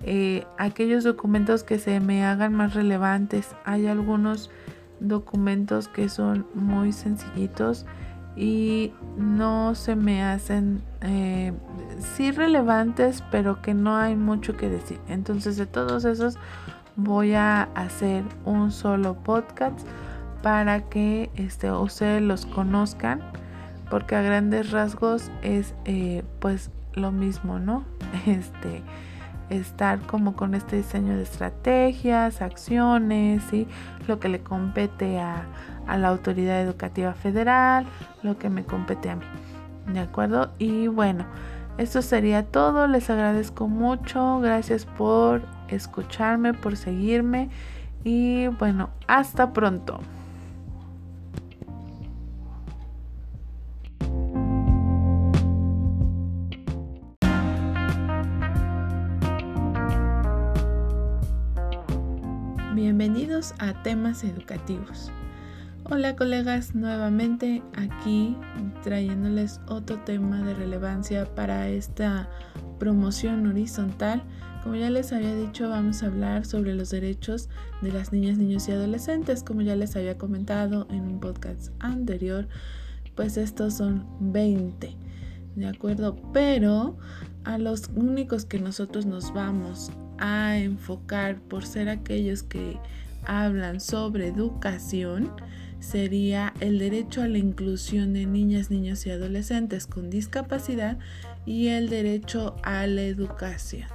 [0.02, 3.54] eh, aquellos documentos que se me hagan más relevantes.
[3.64, 4.50] Hay algunos
[5.00, 7.86] documentos que son muy sencillitos
[8.36, 11.52] y no se me hacen eh,
[11.98, 15.00] sí relevantes, pero que no hay mucho que decir.
[15.08, 16.36] Entonces de todos esos
[16.98, 19.78] voy a hacer un solo podcast
[20.42, 23.22] para que este, ustedes los conozcan
[23.88, 27.84] porque a grandes rasgos es eh, pues lo mismo, ¿no?
[28.26, 28.82] Este,
[29.48, 33.66] estar como con este diseño de estrategias, acciones, y
[34.06, 35.46] lo que le compete a,
[35.86, 37.86] a, la autoridad educativa federal,
[38.22, 39.24] lo que me compete a mí.
[39.86, 40.50] ¿De acuerdo?
[40.58, 41.24] Y bueno,
[41.78, 42.88] esto sería todo.
[42.88, 44.40] Les agradezco mucho.
[44.40, 47.50] Gracias por escucharme, por seguirme
[48.04, 50.00] y bueno, hasta pronto.
[62.74, 65.10] Bienvenidos a temas educativos.
[65.90, 68.36] Hola colegas, nuevamente aquí
[68.82, 72.28] trayéndoles otro tema de relevancia para esta
[72.78, 74.22] promoción horizontal.
[74.62, 77.48] Como ya les había dicho, vamos a hablar sobre los derechos
[77.80, 79.42] de las niñas, niños y adolescentes.
[79.42, 82.48] Como ya les había comentado en un podcast anterior,
[83.14, 84.94] pues estos son 20,
[85.56, 86.16] ¿de acuerdo?
[86.34, 86.98] Pero
[87.44, 92.78] a los únicos que nosotros nos vamos a enfocar por ser aquellos que
[93.24, 95.30] hablan sobre educación,
[95.80, 100.98] sería el derecho a la inclusión de niñas, niños y adolescentes con discapacidad
[101.46, 103.88] y el derecho a la educación.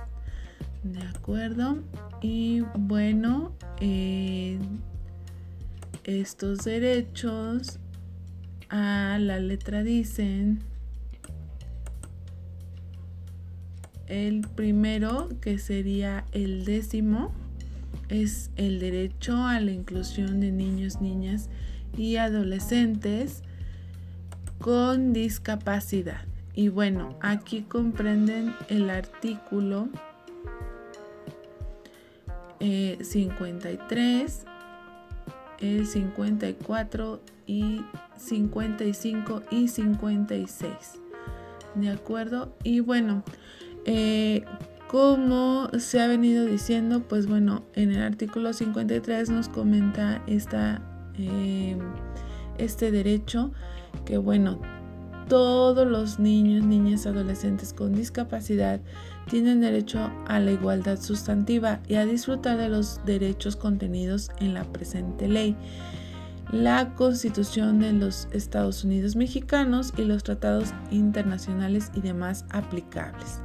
[0.84, 1.78] ¿De acuerdo?
[2.22, 4.60] Y bueno, eh,
[6.04, 7.80] estos derechos
[8.70, 10.60] a la letra dicen
[14.08, 17.32] el primero que sería el décimo
[18.10, 21.73] es el derecho a la inclusión de niños, niñas y
[22.18, 23.44] adolescentes
[24.60, 26.22] con discapacidad.
[26.56, 29.90] Y bueno, aquí comprenden el artículo
[32.60, 34.46] 53,
[35.60, 37.82] eh, el 54 y
[38.18, 40.72] 55 y 56.
[41.76, 42.56] ¿De acuerdo?
[42.64, 43.24] Y bueno,
[43.86, 44.46] eh,
[44.88, 51.80] como se ha venido diciendo, pues bueno, en el artículo 53 nos comenta esta Em,
[52.58, 53.52] este derecho
[54.06, 54.60] que bueno,
[55.30, 58.82] todos los niños, niñas, adolescentes con discapacidad
[59.30, 64.64] tienen derecho a la igualdad sustantiva y a disfrutar de los derechos contenidos en la
[64.64, 65.56] presente ley,
[66.52, 73.40] la Constitución de los Estados Unidos mexicanos y los tratados internacionales y demás aplicables.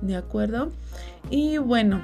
[0.00, 0.72] ¿De acuerdo?
[1.30, 2.02] Y bueno,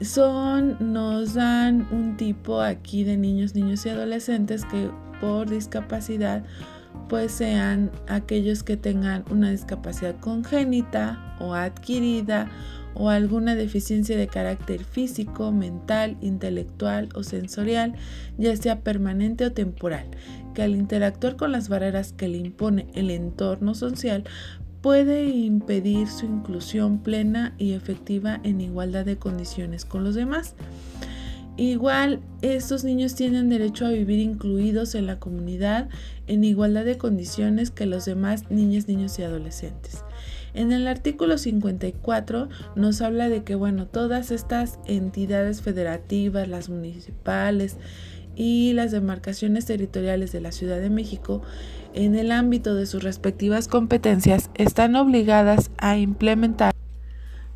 [0.00, 4.90] son, nos dan un tipo aquí de niños, niños y adolescentes que
[5.20, 6.44] por discapacidad
[7.08, 12.50] pues sean aquellos que tengan una discapacidad congénita o adquirida
[12.94, 17.94] o alguna deficiencia de carácter físico, mental, intelectual o sensorial,
[18.38, 20.06] ya sea permanente o temporal,
[20.54, 24.24] que al interactuar con las barreras que le impone el entorno social
[24.80, 30.54] puede impedir su inclusión plena y efectiva en igualdad de condiciones con los demás.
[31.56, 35.88] Igual, estos niños tienen derecho a vivir incluidos en la comunidad
[36.26, 40.04] en igualdad de condiciones que los demás niñas, niños y adolescentes.
[40.52, 47.76] En el artículo 54 nos habla de que, bueno, todas estas entidades federativas, las municipales
[48.34, 51.42] y las demarcaciones territoriales de la Ciudad de México
[51.96, 56.72] en el ámbito de sus respectivas competencias están obligadas a implementar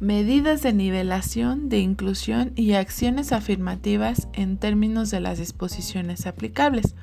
[0.01, 6.95] medidas de nivelación, de inclusión y acciones afirmativas en términos de las disposiciones aplicables.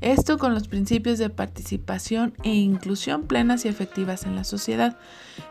[0.00, 4.98] Esto con los principios de participación e inclusión plenas y efectivas en la sociedad,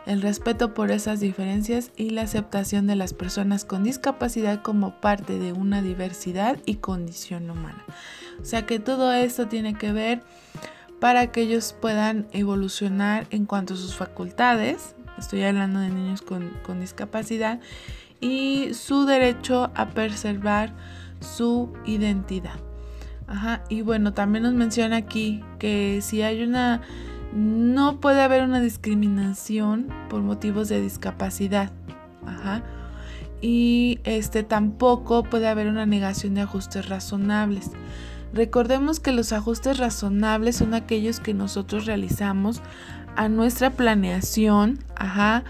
[0.06, 5.38] el respeto por esas diferencias y la aceptación de las personas con discapacidad como parte
[5.38, 7.82] de una diversidad y condición humana.
[8.40, 10.22] O sea que todo esto tiene que ver
[11.00, 16.80] para que ellos puedan evolucionar en cuanto a sus facultades, estoy hablando de niños con,
[16.80, 17.60] discapacidad,
[18.20, 20.72] y su derecho a preservar
[21.20, 22.58] su identidad.
[23.68, 26.82] y bueno, también nos menciona aquí que si hay una,
[27.34, 31.72] no puede haber una discriminación por motivos de discapacidad.
[33.40, 37.72] Y este tampoco puede haber una negación de ajustes razonables.
[38.34, 42.62] Recordemos que los ajustes razonables son aquellos que nosotros realizamos
[43.14, 45.44] a nuestra planeación, a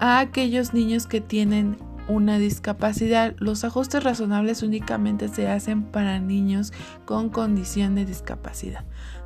[0.00, 1.76] aquellos niños que tienen
[2.08, 3.34] una discapacidad.
[3.38, 6.72] Los ajustes razonables únicamente se hacen para niños
[7.04, 8.84] con condición de discapacidad.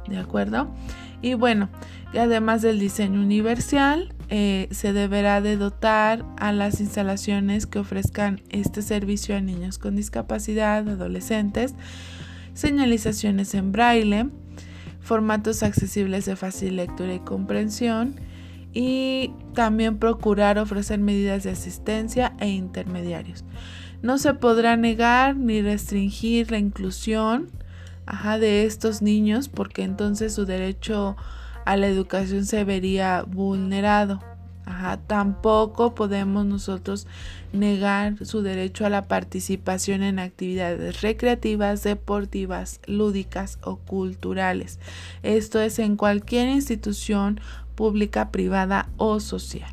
[0.08, 0.68] ¿De acuerdo?
[1.22, 1.68] Y bueno,
[2.18, 8.82] además del diseño universal, eh, se deberá de dotar a las instalaciones que ofrezcan este
[8.82, 11.74] servicio a niños con discapacidad, adolescentes,
[12.57, 14.28] señalizaciones en braille,
[15.00, 18.18] formatos accesibles de fácil lectura y comprensión
[18.72, 23.44] y también procurar ofrecer medidas de asistencia e intermediarios.
[24.02, 27.50] No se podrá negar ni restringir la inclusión
[28.40, 31.16] de estos niños porque entonces su derecho
[31.64, 34.20] a la educación se vería vulnerado.
[35.06, 37.06] Tampoco podemos nosotros
[37.52, 44.78] negar su derecho a la participación en actividades recreativas, deportivas, lúdicas o culturales.
[45.22, 47.40] Esto es en cualquier institución
[47.74, 49.70] pública, privada o social.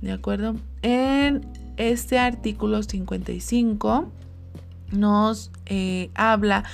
[0.00, 0.56] ¿De acuerdo?
[0.82, 4.10] En este artículo 55
[4.90, 6.64] nos eh, habla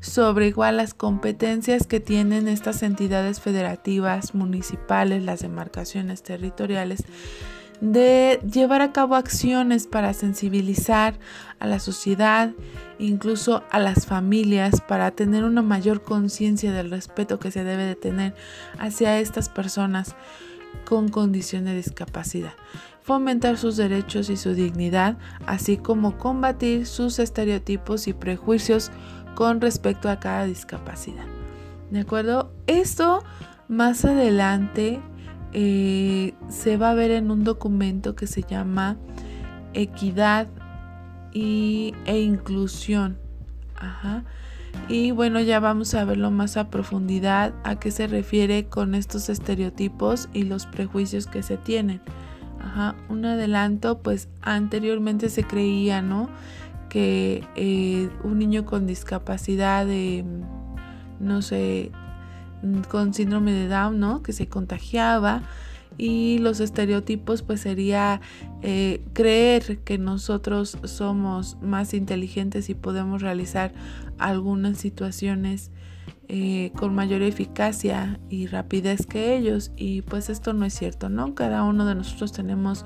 [0.00, 7.04] sobre igual las competencias que tienen estas entidades federativas, municipales, las demarcaciones territoriales
[7.80, 11.18] de llevar a cabo acciones para sensibilizar
[11.58, 12.52] a la sociedad,
[12.98, 17.96] incluso a las familias, para tener una mayor conciencia del respeto que se debe de
[17.96, 18.34] tener
[18.78, 20.14] hacia estas personas
[20.84, 22.52] con condición de discapacidad,
[23.02, 28.90] fomentar sus derechos y su dignidad, así como combatir sus estereotipos y prejuicios
[29.34, 31.26] con respecto a cada discapacidad.
[31.90, 32.52] ¿De acuerdo?
[32.66, 33.22] Esto
[33.68, 35.00] más adelante
[35.52, 38.96] eh, se va a ver en un documento que se llama
[39.74, 40.48] Equidad
[41.32, 43.18] y, e Inclusión.
[44.88, 49.28] Y bueno, ya vamos a verlo más a profundidad a qué se refiere con estos
[49.28, 52.00] estereotipos y los prejuicios que se tienen.
[52.60, 52.94] Ajá.
[53.08, 56.28] Un adelanto, pues anteriormente se creía, ¿no?
[56.90, 60.24] Que eh, un niño con discapacidad de,
[61.18, 61.90] no sé,
[62.62, 64.22] Mm, con síndrome de Down, ¿no?
[64.22, 65.42] Que se contagiaba
[65.96, 68.20] y los estereotipos pues sería
[68.62, 73.72] eh, creer que nosotros somos más inteligentes y podemos realizar
[74.18, 75.72] algunas situaciones
[76.28, 81.34] eh, con mayor eficacia y rapidez que ellos y pues esto no es cierto, ¿no?
[81.34, 82.84] Cada uno de nosotros tenemos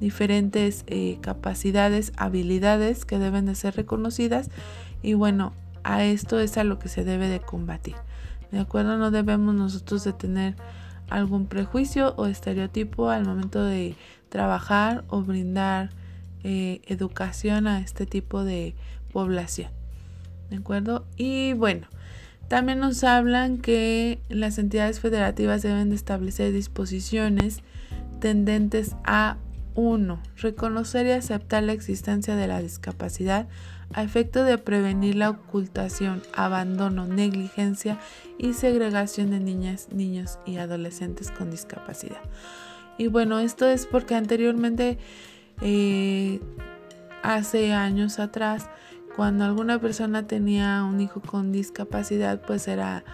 [0.00, 4.50] diferentes eh, capacidades, habilidades que deben de ser reconocidas
[5.02, 7.94] y bueno, a esto es a lo que se debe de combatir.
[8.50, 8.98] ¿De acuerdo?
[8.98, 10.56] No debemos nosotros de tener
[11.08, 13.94] algún prejuicio o estereotipo al momento de
[14.28, 15.90] trabajar o brindar
[16.42, 18.74] eh, educación a este tipo de
[19.12, 19.70] población.
[20.50, 21.04] ¿De acuerdo?
[21.16, 21.86] Y bueno,
[22.48, 27.60] también nos hablan que las entidades federativas deben de establecer disposiciones
[28.20, 29.36] tendentes a
[29.74, 30.22] 1.
[30.36, 33.48] Reconocer y aceptar la existencia de la discapacidad
[33.92, 37.98] a efecto de prevenir la ocultación, abandono, negligencia
[38.38, 42.20] y segregación de niñas, niños y adolescentes con discapacidad.
[42.98, 44.98] Y bueno, esto es porque anteriormente,
[45.60, 46.40] eh,
[47.22, 48.68] hace años atrás,
[49.16, 53.04] cuando alguna persona tenía un hijo con discapacidad, pues era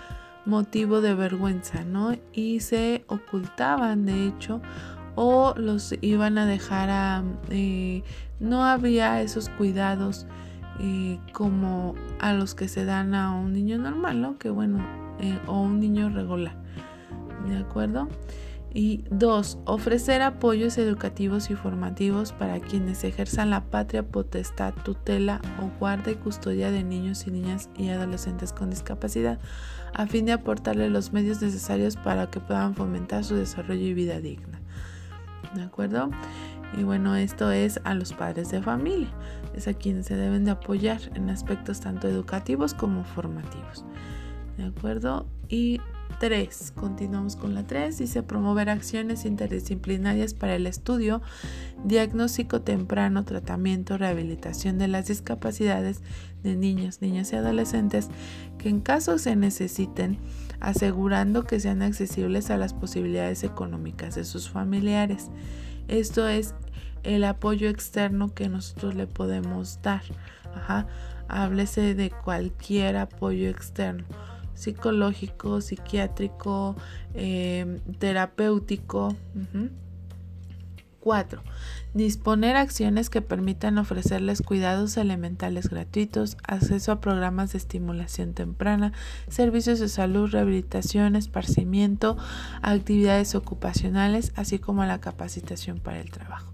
[0.44, 2.16] motivo de vergüenza, ¿no?
[2.32, 4.60] Y se ocultaban, de hecho,
[5.16, 7.24] o los iban a dejar a...
[7.50, 8.04] Eh,
[8.38, 10.26] no había esos cuidados
[10.78, 14.38] eh, como a los que se dan a un niño normal, ¿no?
[14.38, 14.78] Que bueno,
[15.18, 16.54] eh, o un niño regular,
[17.48, 18.08] ¿de acuerdo?
[18.74, 25.70] Y dos, ofrecer apoyos educativos y formativos para quienes ejerzan la patria potestad, tutela o
[25.78, 29.38] guarda y custodia de niños y niñas y adolescentes con discapacidad,
[29.94, 34.20] a fin de aportarles los medios necesarios para que puedan fomentar su desarrollo y vida
[34.20, 34.60] digna.
[35.54, 36.10] ¿De acuerdo?
[36.76, 39.08] Y bueno, esto es a los padres de familia,
[39.54, 43.84] es a quienes se deben de apoyar en aspectos tanto educativos como formativos.
[44.56, 45.26] ¿De acuerdo?
[45.48, 45.80] Y
[46.18, 46.72] 3.
[46.74, 47.98] Continuamos con la 3.
[47.98, 51.20] Dice promover acciones interdisciplinarias para el estudio,
[51.84, 56.00] diagnóstico temprano, tratamiento, rehabilitación de las discapacidades
[56.42, 58.08] de niños, niñas y adolescentes
[58.58, 60.18] que en caso se necesiten,
[60.60, 65.30] asegurando que sean accesibles a las posibilidades económicas de sus familiares.
[65.88, 66.54] Esto es
[67.02, 70.02] el apoyo externo que nosotros le podemos dar.
[70.54, 70.86] Ajá.
[71.28, 74.04] Háblese de cualquier apoyo externo,
[74.54, 76.76] psicológico, psiquiátrico,
[77.14, 79.14] em, terapéutico.
[81.06, 81.40] 4.
[81.94, 88.92] Disponer acciones que permitan ofrecerles cuidados elementales gratuitos, acceso a programas de estimulación temprana,
[89.28, 92.16] servicios de salud, rehabilitación, esparcimiento,
[92.60, 96.52] actividades ocupacionales, así como la capacitación para el trabajo.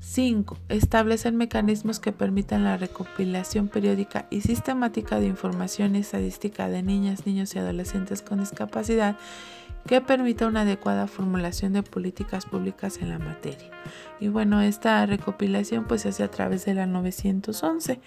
[0.00, 0.58] 5.
[0.68, 7.24] Establecer mecanismos que permitan la recopilación periódica y sistemática de información y estadística de niñas,
[7.24, 9.16] niños y adolescentes con discapacidad
[9.86, 13.70] que permita una adecuada formulación de políticas públicas en la materia.
[14.20, 18.00] Y bueno, esta recopilación pues se hace a través de la 911.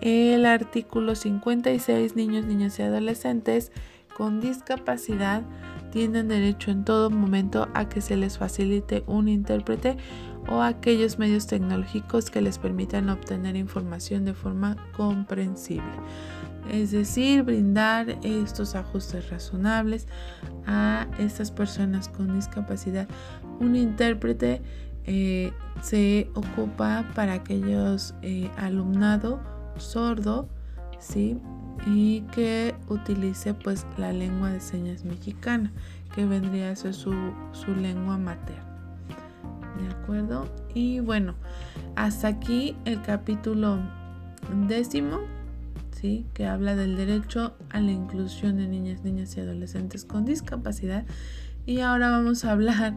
[0.00, 3.72] El artículo 56, niños, niñas y adolescentes
[4.16, 5.42] con discapacidad
[5.90, 9.96] tienen derecho en todo momento a que se les facilite un intérprete
[10.48, 15.92] o aquellos medios tecnológicos que les permitan obtener información de forma comprensible
[16.72, 20.08] es decir, brindar estos ajustes razonables
[20.66, 23.06] a estas personas con discapacidad.
[23.60, 24.62] Un intérprete
[25.04, 25.52] eh,
[25.82, 29.40] se ocupa para aquellos eh, alumnado
[29.76, 30.48] sordo,
[30.98, 31.38] ¿sí?
[31.86, 35.70] Y que utilice pues la lengua de señas mexicana,
[36.14, 37.12] que vendría a ser su,
[37.52, 38.64] su lengua materna.
[39.78, 40.46] ¿De acuerdo?
[40.74, 41.34] Y bueno,
[41.96, 43.78] hasta aquí el capítulo
[44.68, 45.20] décimo
[46.02, 51.04] que habla del derecho a la inclusión de niñas, niñas y adolescentes con discapacidad.
[51.64, 52.94] Y ahora vamos a hablar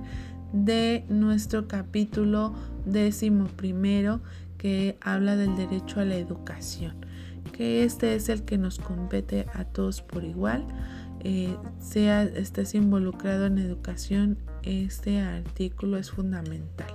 [0.53, 4.21] de nuestro capítulo décimo primero
[4.57, 6.95] que habla del derecho a la educación,
[7.51, 10.65] que este es el que nos compete a todos por igual.
[11.19, 16.91] Eh, sea estés involucrado en educación, este artículo es fundamental.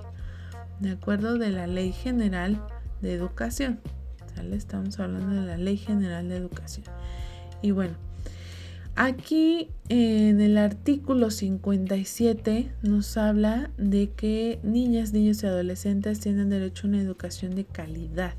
[0.81, 2.61] De acuerdo de la Ley General
[3.01, 3.79] de Educación.
[4.51, 6.85] Estamos hablando de la Ley General de Educación.
[7.61, 7.93] Y bueno,
[8.95, 16.87] aquí en el artículo 57 nos habla de que niñas, niños y adolescentes tienen derecho
[16.87, 18.33] a una educación de calidad.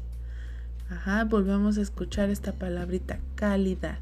[0.90, 3.98] Ajá, volvemos a escuchar esta palabrita, calidad,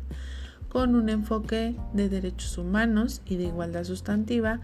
[0.68, 4.60] con un enfoque de derechos humanos y de igualdad sustantiva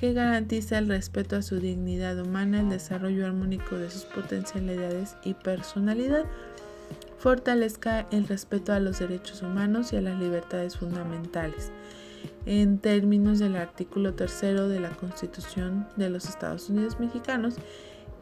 [0.00, 5.34] que garantiza el respeto a su dignidad humana, el desarrollo armónico de sus potencialidades y
[5.34, 6.24] personalidad,
[7.20, 11.70] fortalezca el respeto a los derechos humanos y a las libertades fundamentales.
[12.46, 17.56] En términos del artículo tercero de la Constitución de los Estados Unidos Mexicanos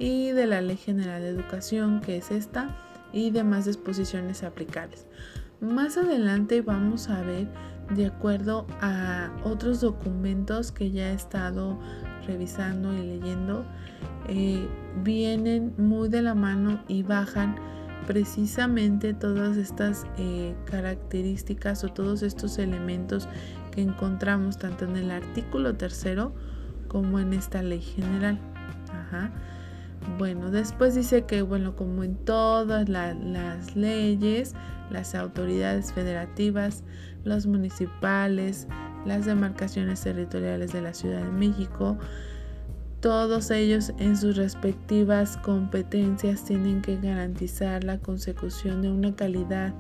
[0.00, 2.76] y de la Ley General de Educación, que es esta,
[3.12, 5.06] y demás disposiciones aplicables.
[5.60, 7.48] Más adelante vamos a ver,
[7.94, 11.78] de acuerdo a otros documentos que ya he estado
[12.26, 13.64] revisando y leyendo,
[14.28, 14.68] eh,
[15.02, 17.56] vienen muy de la mano y bajan
[18.06, 23.28] precisamente todas estas eh, características o todos estos elementos
[23.70, 26.32] que encontramos tanto en el artículo tercero
[26.88, 28.38] como en esta ley general.
[30.16, 34.54] Bueno, después dice que, bueno, como en todas las leyes,
[34.90, 36.82] las autoridades federativas,
[37.24, 38.66] los municipales,
[39.04, 41.98] las demarcaciones territoriales de la Ciudad de México,
[43.00, 49.72] todos ellos en sus respectivas competencias tienen que garantizar la consecución de una calidad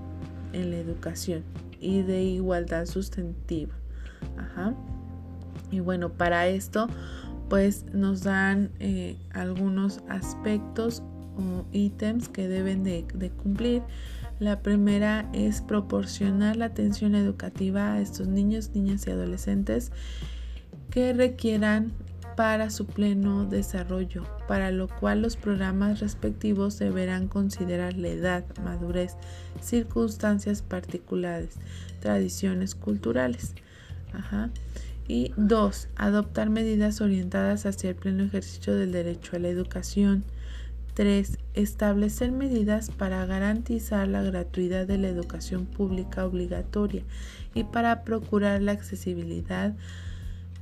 [0.52, 1.42] en la educación
[1.80, 3.74] y de igualdad sustantiva.
[5.70, 6.88] Y bueno, para esto
[7.48, 11.02] pues nos dan eh, algunos aspectos
[11.36, 13.82] o ítems que deben de cumplir.
[14.38, 19.90] La primera es proporcionar la atención educativa a estos niños, niñas y adolescentes
[20.90, 21.92] que requieran
[22.38, 29.16] para su pleno desarrollo, para lo cual los programas respectivos deberán considerar la edad, madurez,
[29.60, 31.56] circunstancias particulares,
[31.98, 33.54] tradiciones culturales.
[35.08, 40.22] Y dos, adoptar medidas orientadas hacia el pleno ejercicio del derecho a la educación.
[40.94, 41.38] 3.
[41.54, 47.02] Establecer medidas para garantizar la gratuidad de la educación pública obligatoria
[47.52, 49.74] y para procurar la accesibilidad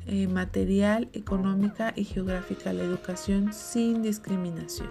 [0.07, 4.88] eh, material, económica y geográfica a la educación sin discriminación.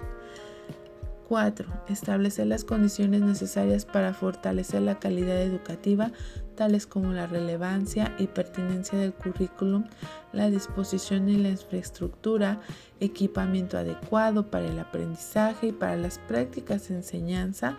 [1.28, 1.68] 4.
[1.88, 6.11] Establecer las condiciones necesarias para fortalecer la calidad educativa,
[6.55, 9.86] tales como la relevancia y pertinencia del currículum,
[10.34, 12.61] la disposición y la infraestructura,
[12.99, 17.78] equipamiento adecuado para el aprendizaje y para las prácticas de enseñanza,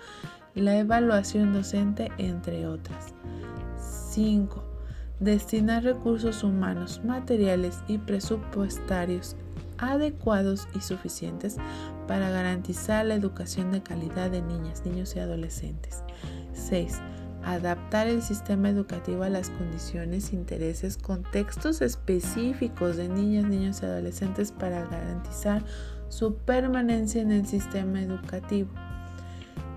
[0.55, 3.15] la evaluación docente, entre otras.
[4.11, 4.76] 5
[5.21, 9.37] destinar recursos humanos, materiales y presupuestarios
[9.79, 11.57] adecuados y suficientes
[12.07, 16.03] para garantizar la educación de calidad de niñas, niños y adolescentes.
[16.53, 17.01] 6.
[17.45, 24.53] Adaptar el sistema educativo a las condiciones, intereses, contextos específicos de niñas, niños y adolescentes
[24.53, 25.63] para garantizar
[26.09, 28.71] su permanencia en el sistema educativo.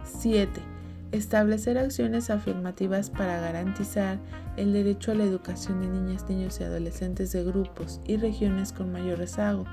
[0.03, 0.78] 7
[1.11, 4.19] establecer acciones afirmativas para garantizar
[4.57, 8.91] el derecho a la educación de niñas, niños y adolescentes de grupos y regiones con
[8.91, 9.65] mayor rezago,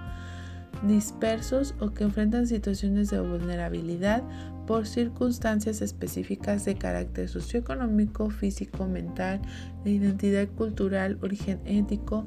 [0.86, 4.22] dispersos o que enfrentan situaciones de vulnerabilidad
[4.66, 9.40] por circunstancias específicas de carácter socioeconómico, físico, mental,
[9.84, 12.26] de identidad cultural, origen ético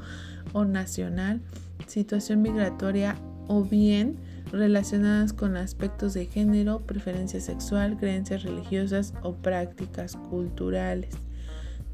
[0.54, 1.42] o nacional,
[1.86, 3.16] situación migratoria
[3.48, 4.18] o bien
[4.52, 11.16] relacionadas con aspectos de género, preferencia sexual, creencias religiosas o prácticas culturales.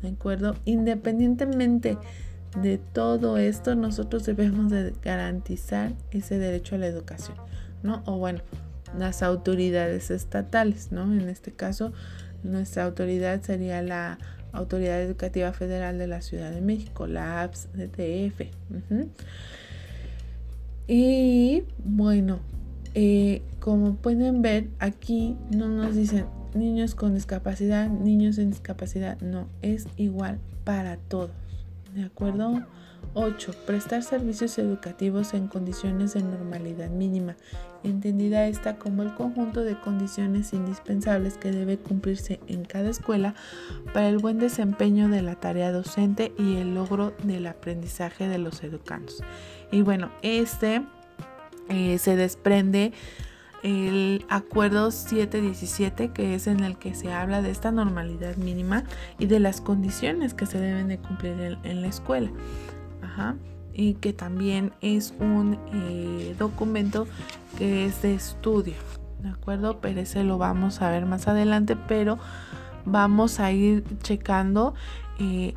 [0.01, 0.55] ¿De acuerdo?
[0.65, 1.97] Independientemente
[2.61, 7.37] de todo esto, nosotros debemos de garantizar ese derecho a la educación,
[7.83, 8.01] ¿no?
[8.05, 8.41] O bueno,
[8.97, 11.03] las autoridades estatales, ¿no?
[11.03, 11.91] En este caso,
[12.43, 14.17] nuestra autoridad sería la
[14.53, 18.41] Autoridad Educativa Federal de la Ciudad de México, la APS DTF.
[20.87, 22.39] Y bueno,
[22.93, 29.47] eh, como pueden ver, aquí no nos dicen niños con discapacidad, niños sin discapacidad, no,
[29.61, 31.31] es igual para todos,
[31.93, 32.63] ¿de acuerdo?
[33.13, 33.53] 8.
[33.65, 37.35] Prestar servicios educativos en condiciones de normalidad mínima,
[37.83, 43.35] entendida esta como el conjunto de condiciones indispensables que debe cumplirse en cada escuela
[43.93, 48.63] para el buen desempeño de la tarea docente y el logro del aprendizaje de los
[48.63, 49.23] educandos.
[49.71, 50.81] Y bueno, este
[51.69, 52.93] eh, se desprende
[53.63, 58.83] el acuerdo 717 que es en el que se habla de esta normalidad mínima
[59.17, 62.29] y de las condiciones que se deben de cumplir en la escuela
[63.73, 67.07] y que también es un eh, documento
[67.57, 68.75] que es de estudio,
[69.21, 69.79] ¿de acuerdo?
[69.81, 72.17] Pero ese lo vamos a ver más adelante, pero
[72.85, 74.75] vamos a ir checando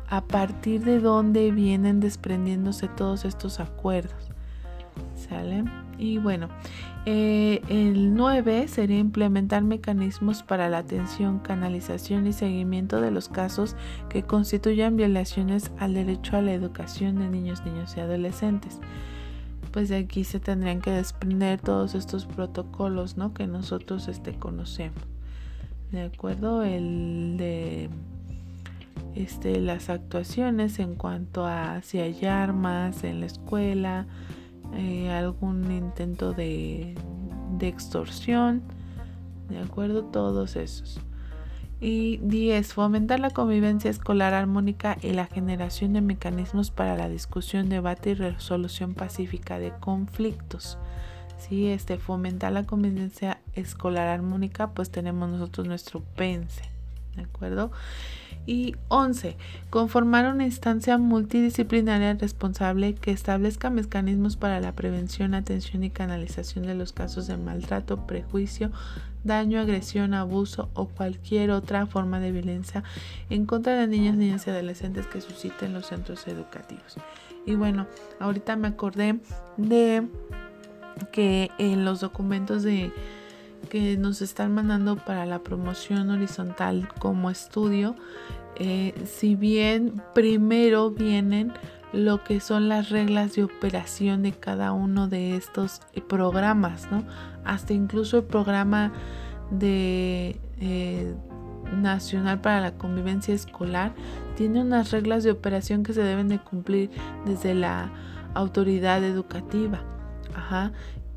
[0.07, 4.31] a partir de dónde vienen desprendiéndose todos estos acuerdos,
[5.15, 5.65] ¿sale?
[5.97, 6.47] Y bueno,
[7.05, 13.75] eh, el 9 sería implementar mecanismos para la atención, canalización y seguimiento de los casos
[14.07, 18.79] que constituyan violaciones al derecho a la educación de niños, niños y adolescentes.
[19.73, 23.33] Pues de aquí se tendrían que desprender todos estos protocolos ¿no?
[23.33, 25.03] que nosotros este, conocemos.
[25.91, 26.63] ¿De acuerdo?
[26.63, 27.89] El de
[29.15, 34.07] este, las actuaciones en cuanto a si hay armas en la escuela,
[34.75, 36.95] eh, algún intento de,
[37.57, 38.61] de extorsión,
[39.49, 40.05] ¿de acuerdo?
[40.05, 41.01] Todos esos.
[41.81, 42.73] Y 10.
[42.73, 48.13] Fomentar la convivencia escolar armónica y la generación de mecanismos para la discusión, debate y
[48.15, 50.77] resolución pacífica de conflictos.
[51.37, 56.63] Si este, fomentar la convivencia escolar armónica, pues tenemos nosotros nuestro PENSE,
[57.15, 57.71] ¿de acuerdo?
[58.49, 59.37] Y 11.
[59.69, 66.73] Conformar una instancia multidisciplinaria responsable que establezca mecanismos para la prevención, atención y canalización de
[66.73, 68.71] los casos de maltrato, prejuicio,
[69.23, 72.83] daño, agresión, abuso o cualquier otra forma de violencia
[73.29, 76.95] en contra de niñas, niñas y adolescentes que susciten los centros educativos.
[77.45, 77.85] Y bueno,
[78.19, 79.19] ahorita me acordé
[79.57, 80.07] de
[81.11, 82.91] que en los documentos de
[83.69, 87.95] que nos están mandando para la promoción horizontal como estudio,
[88.59, 91.53] eh, si bien primero vienen
[91.91, 97.03] lo que son las reglas de operación de cada uno de estos eh, programas, ¿no?
[97.45, 98.91] Hasta incluso el programa
[99.49, 101.15] de eh,
[101.75, 103.93] nacional para la convivencia escolar
[104.35, 106.91] tiene unas reglas de operación que se deben de cumplir
[107.25, 107.91] desde la
[108.35, 109.81] autoridad educativa.
[110.35, 110.71] Ajá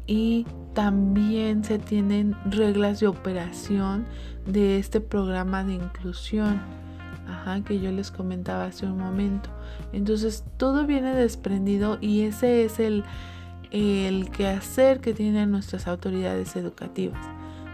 [0.06, 4.06] y también se tienen reglas de operación
[4.46, 6.60] de este programa de inclusión
[7.64, 9.50] que yo les comentaba hace un momento.
[9.92, 13.04] Entonces todo viene desprendido y ese es el,
[13.70, 17.24] el quehacer que tienen nuestras autoridades educativas.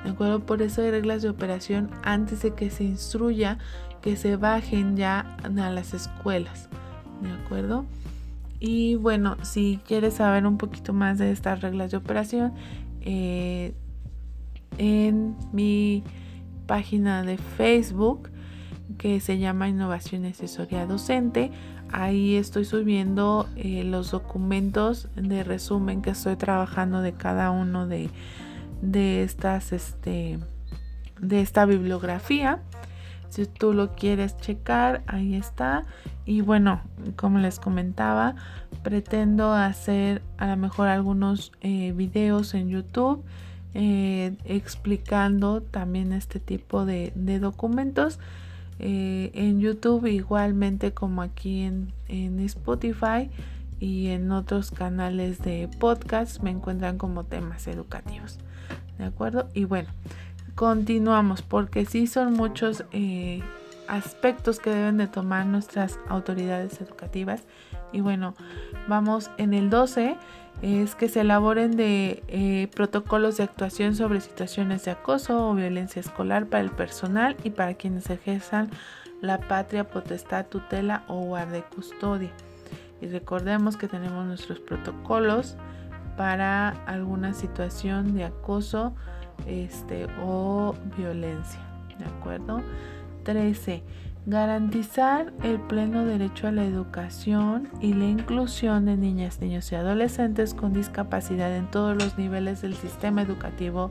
[0.04, 0.40] ¿De acuerdo?
[0.40, 3.58] Por eso hay reglas de operación antes de que se instruya
[4.02, 6.68] que se bajen ya a las escuelas.
[7.20, 7.84] ¿De acuerdo?
[8.60, 12.52] Y bueno, si quieres saber un poquito más de estas reglas de operación,
[13.00, 13.74] eh,
[14.78, 16.02] en mi
[16.66, 18.30] página de Facebook
[18.96, 21.50] que se llama Innovación y Asesoría Docente,
[21.92, 28.10] ahí estoy subiendo eh, los documentos de resumen que estoy trabajando de cada uno de,
[28.80, 30.38] de estas, este,
[31.20, 32.60] de esta bibliografía.
[33.28, 35.84] Si tú lo quieres checar, ahí está.
[36.24, 36.80] Y bueno,
[37.16, 38.36] como les comentaba,
[38.82, 43.22] pretendo hacer a lo mejor algunos eh, videos en YouTube
[43.74, 48.18] eh, explicando también este tipo de, documentos.
[48.78, 53.30] Eh, en YouTube igualmente como aquí en, en Spotify
[53.80, 58.38] y en otros canales de podcast me encuentran como temas educativos.
[58.98, 59.48] ¿De acuerdo?
[59.54, 59.88] Y bueno,
[60.54, 63.42] continuamos porque sí son muchos eh,
[63.86, 67.42] aspectos que deben de tomar nuestras autoridades educativas
[67.92, 68.34] y bueno
[68.88, 70.16] vamos en el 12
[70.62, 76.00] es que se elaboren de eh, protocolos de actuación sobre situaciones de acoso o violencia
[76.00, 78.70] escolar para el personal y para quienes ejerzan
[79.20, 82.30] la patria, potestad, tutela o guarda custodia.
[83.00, 85.56] Y recordemos que tenemos nuestros protocolos
[86.16, 88.94] para alguna situación de acoso
[89.46, 91.60] este, o violencia.
[91.98, 92.60] ¿De acuerdo?
[93.22, 93.82] 13.
[94.28, 100.52] Garantizar el pleno derecho a la educación y la inclusión de niñas, niños y adolescentes
[100.52, 103.90] con discapacidad en todos los niveles del sistema educativo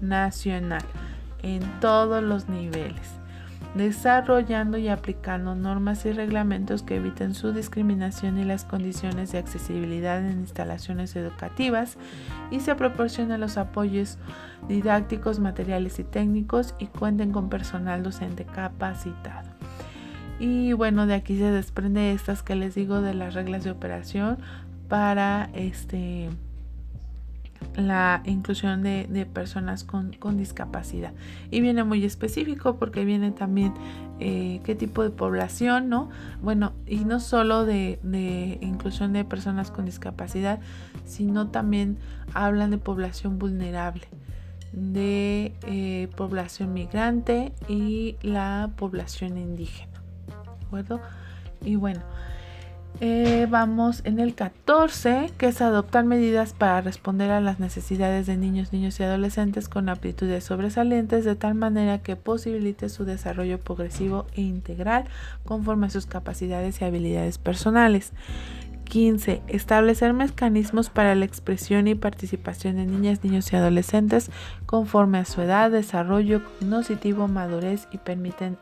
[0.00, 0.80] nacional.
[1.42, 3.20] En todos los niveles
[3.74, 10.24] desarrollando y aplicando normas y reglamentos que eviten su discriminación y las condiciones de accesibilidad
[10.24, 11.98] en instalaciones educativas
[12.50, 14.16] y se proporcionen los apoyos
[14.68, 19.53] didácticos, materiales y técnicos y cuenten con personal docente capacitado.
[20.38, 24.38] Y bueno, de aquí se desprende estas que les digo de las reglas de operación
[24.88, 26.28] para este
[27.76, 31.12] la inclusión de, personas con, discapacidad.
[31.50, 33.74] Y viene muy específico porque viene también
[34.20, 36.10] eh, qué tipo de población, ¿no?
[36.42, 37.98] Bueno, y no solo de,
[38.60, 40.60] inclusión de personas con discapacidad,
[41.04, 41.98] sino también
[42.32, 44.06] hablan de población vulnerable,
[44.72, 49.93] de eh, población migrante y la población indígena.
[51.64, 52.00] Y bueno,
[53.00, 58.36] eh, vamos en el 14, que es adoptar medidas para responder a las necesidades de
[58.36, 64.26] niños, niños y adolescentes con aptitudes sobresalientes de tal manera que posibilite su desarrollo progresivo
[64.36, 65.04] e integral
[65.44, 68.12] conforme a sus capacidades y habilidades personales.
[68.84, 69.42] 15.
[69.48, 74.30] Establecer mecanismos para la expresión y participación de niñas, niños y adolescentes
[74.66, 78.56] conforme a su edad, desarrollo cognitivo, madurez y permiten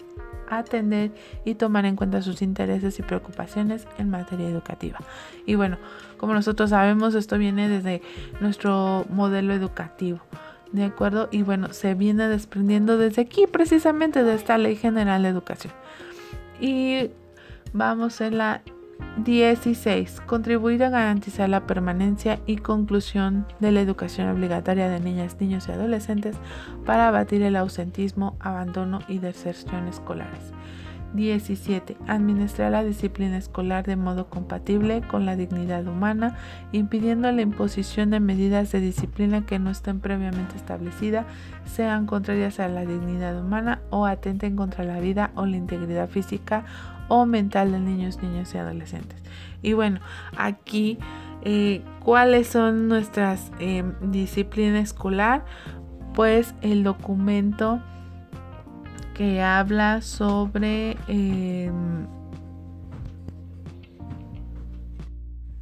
[0.59, 1.11] atender
[1.45, 4.99] y tomar en cuenta sus intereses y preocupaciones en materia educativa.
[5.47, 5.79] Y bueno,
[6.19, 8.03] como nosotros sabemos, esto viene desde
[8.41, 10.21] nuestro modelo educativo.
[10.73, 11.29] ¿De acuerdo?
[11.31, 15.73] Y bueno, se viene desprendiendo desde aquí, precisamente de esta Ley General de Educación.
[16.61, 17.11] Y
[17.73, 18.63] vamos en la
[19.19, 20.23] 16.
[20.23, 25.73] Contribuir a garantizar la permanencia y conclusión de la educación obligatoria de niñas, niños y
[25.73, 26.37] adolescentes
[26.87, 30.53] para abatir el ausentismo, abandono y deserción escolares.
[31.15, 31.97] 17.
[32.07, 36.37] Administrar la disciplina escolar de modo compatible con la dignidad humana,
[36.73, 41.27] impidiendo la imposición de medidas de disciplina que no estén previamente establecidas,
[41.67, 46.65] sean contrarias a la dignidad humana o atenten contra la vida o la integridad física
[47.13, 49.21] o mental de niños, niños y adolescentes.
[49.61, 50.01] Y bueno,
[50.35, 50.99] aquí,
[51.43, 55.45] eh, ¿cuáles son nuestras eh, disciplina escolar?
[56.15, 57.83] Pues el documento
[59.13, 62.07] que habla sobre em,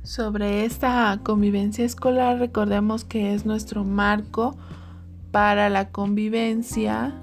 [0.05, 4.57] sobre esta convivencia escolar recordemos que es nuestro marco
[5.33, 7.20] para la convivencia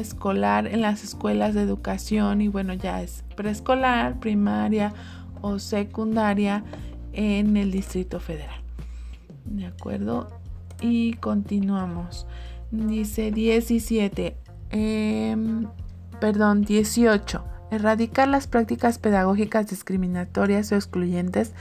[0.00, 4.92] escolar en las escuelas de educación y bueno ya es preescolar primaria
[5.42, 6.64] o secundaria
[7.12, 8.60] en el distrito federal
[9.44, 10.28] de acuerdo
[10.80, 12.26] y continuamos
[12.70, 14.36] dice 17
[14.70, 15.66] Em,
[16.20, 17.44] perdón, 18.
[17.70, 21.52] Erradicar las prácticas pedagógicas discriminatorias o excluyentes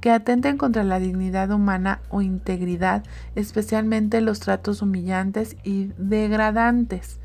[0.00, 3.04] que atenten contra la dignidad humana o integridad,
[3.34, 7.19] especialmente los tratos humillantes y degradantes.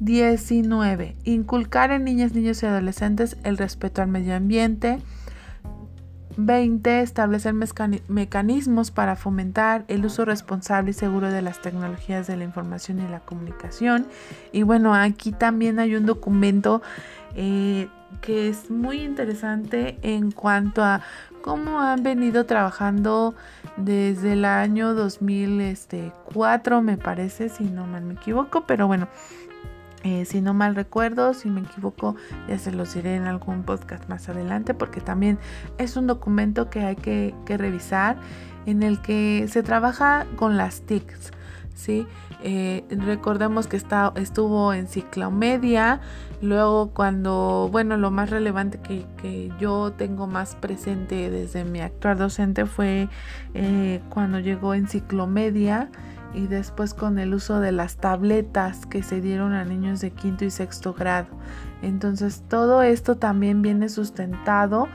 [0.00, 1.16] 19.
[1.24, 4.98] Inculcar en niñas, niños y adolescentes el respeto al medio ambiente,
[6.36, 7.02] 20.
[7.02, 7.54] Establecer
[8.08, 13.08] mecanismos para fomentar el uso responsable y seguro de las tecnologías de la información y
[13.08, 14.06] la comunicación.
[14.52, 16.80] Y bueno, aquí también hay un documento
[17.34, 17.88] eh,
[18.22, 21.02] que es muy interesante en cuanto a
[21.42, 23.34] cómo han venido trabajando
[23.76, 29.08] desde el año 2004, me parece, si no mal me equivoco, pero bueno,
[30.02, 32.16] eh, si no mal recuerdo, si me equivoco,
[32.48, 35.38] ya se los diré en algún podcast más adelante, porque también
[35.76, 38.16] es un documento que hay que, revisar
[38.66, 41.32] en el que se trabaja con las TICs.
[41.74, 42.06] ¿sí?
[42.42, 46.00] Eh, recordemos que está, estuvo en ciclomedia,
[46.40, 52.16] luego cuando, bueno, lo más relevante que, que yo tengo más presente desde mi actual
[52.16, 53.10] docente fue
[53.52, 55.90] eh, cuando llegó en ciclomedia
[56.34, 60.44] y después con el uso de las tabletas que se dieron a niños de quinto
[60.44, 61.28] y sexto grado.
[61.82, 64.88] Entonces todo esto también viene sustentado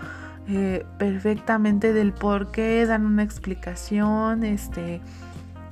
[0.47, 5.01] eh, perfectamente del por qué, dan una explicación este,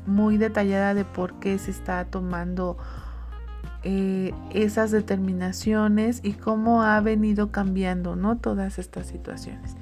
[0.07, 2.77] muy detallada de por qué se está tomando
[3.83, 8.37] eh, esas determinaciones y cómo ha venido cambiando ¿no?
[8.37, 9.75] todas estas situaciones.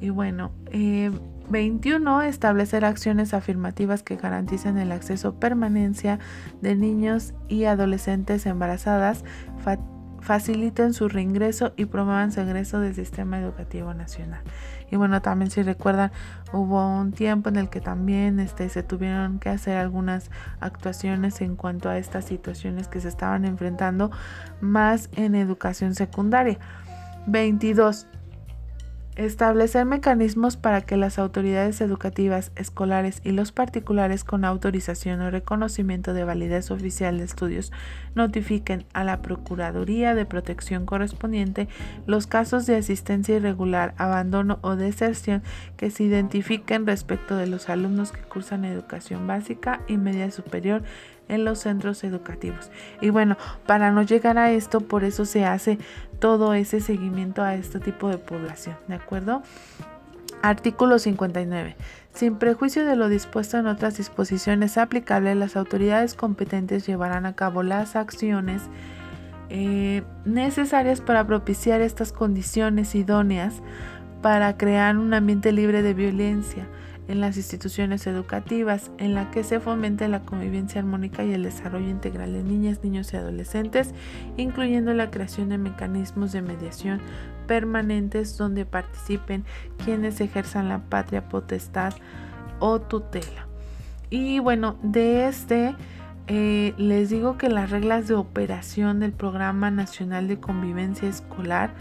[0.00, 1.10] Y bueno, eh,
[1.50, 2.22] 21.
[2.22, 6.18] Establecer acciones afirmativas que garanticen el acceso permanencia
[6.60, 9.24] de niños y adolescentes embarazadas,
[10.20, 14.40] faciliten su reingreso y promuevan su ingreso del sistema educativo nacional.
[14.90, 16.12] Y bueno, también si recuerdan,
[16.52, 20.30] hubo un tiempo en el que también este, se tuvieron que hacer algunas
[20.60, 24.10] actuaciones en cuanto a estas situaciones que se estaban enfrentando
[24.60, 26.58] más en educación secundaria.
[27.26, 28.06] 22
[29.16, 36.14] Establecer mecanismos para que las autoridades educativas, escolares y los particulares con autorización o reconocimiento
[36.14, 37.72] de validez oficial de estudios
[38.14, 41.68] notifiquen a la Procuraduría de Protección correspondiente
[42.06, 45.42] los casos de asistencia irregular, abandono o deserción
[45.76, 50.84] que se identifiquen respecto de los alumnos que cursan educación básica y media superior
[51.28, 52.70] en los centros educativos.
[53.00, 53.36] Y bueno,
[53.66, 55.78] para no llegar a esto, por eso se hace
[56.18, 59.42] todo ese seguimiento a este tipo de población, ¿de acuerdo?
[60.42, 61.76] Artículo 59.
[62.12, 67.62] Sin prejuicio de lo dispuesto en otras disposiciones aplicables, las autoridades competentes llevarán a cabo
[67.62, 68.62] las acciones
[69.48, 73.62] eh, necesarias para propiciar estas condiciones idóneas
[74.22, 76.66] para crear un ambiente libre de violencia
[77.08, 81.88] en las instituciones educativas, en la que se fomente la convivencia armónica y el desarrollo
[81.88, 83.94] integral de niñas, niños y adolescentes,
[84.36, 87.00] incluyendo la creación de mecanismos de mediación
[87.46, 89.44] permanentes donde participen
[89.84, 91.92] quienes ejerzan la patria potestad
[92.60, 93.46] o tutela.
[94.10, 95.74] Y bueno, de este
[96.28, 101.74] eh, les digo que las reglas de operación del Programa Nacional de Convivencia Escolar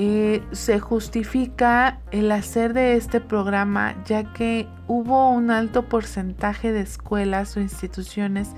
[0.00, 6.82] eh, se justifica el hacer de este programa ya que hubo un alto porcentaje de
[6.82, 8.50] escuelas o instituciones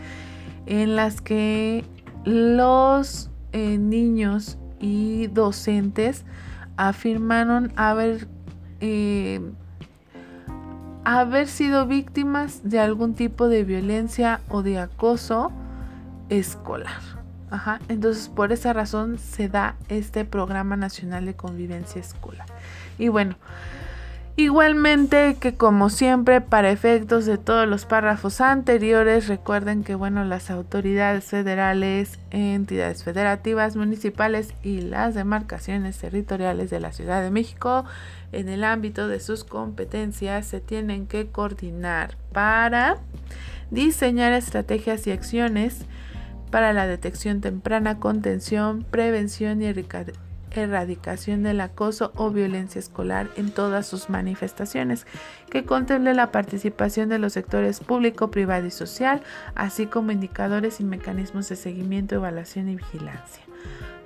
[0.66, 1.86] en las que
[2.26, 6.26] los eh, niños y docentes
[6.76, 8.28] afirmaron haber,
[8.82, 9.40] eh,
[11.06, 15.52] haber sido víctimas de algún tipo de violencia o de acoso
[16.28, 17.19] escolar.
[17.88, 22.46] Entonces por esa razón se da este programa nacional de convivencia escolar.
[22.98, 23.36] Y bueno,
[24.40, 30.50] Igualmente que como siempre para efectos de todos los párrafos anteriores recuerden que bueno las
[30.50, 37.84] autoridades federales, entidades federativas, municipales y las demarcaciones territoriales de la Ciudad de México
[38.32, 42.96] en el ámbito de sus competencias se tienen que coordinar para
[43.70, 45.84] diseñar estrategias y acciones
[46.50, 49.72] para la detección temprana, contención, prevención y
[50.52, 55.06] erradicación del acoso o violencia escolar en todas sus manifestaciones,
[55.48, 59.22] que contemple la participación de los sectores público, privado y social,
[59.54, 63.44] así como indicadores y mecanismos de seguimiento, evaluación y vigilancia.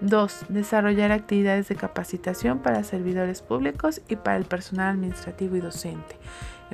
[0.00, 0.46] 2.
[0.48, 6.16] Desarrollar actividades de capacitación para servidores públicos y para el personal administrativo y docente.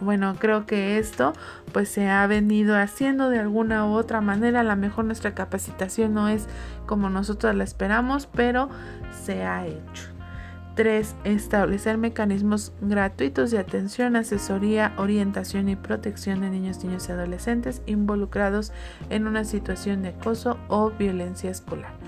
[0.01, 1.35] Bueno, creo que esto
[1.73, 4.61] pues se ha venido haciendo de alguna u otra manera.
[4.61, 6.47] A lo mejor nuestra capacitación no es
[6.87, 8.71] como nosotros la esperamos, pero
[9.25, 10.11] se ha hecho.
[10.77, 11.15] 3.
[11.25, 18.73] Establecer mecanismos gratuitos de atención, asesoría, orientación y protección de niños, niños y adolescentes involucrados
[19.11, 22.00] en una situación de acoso o violencia escolar.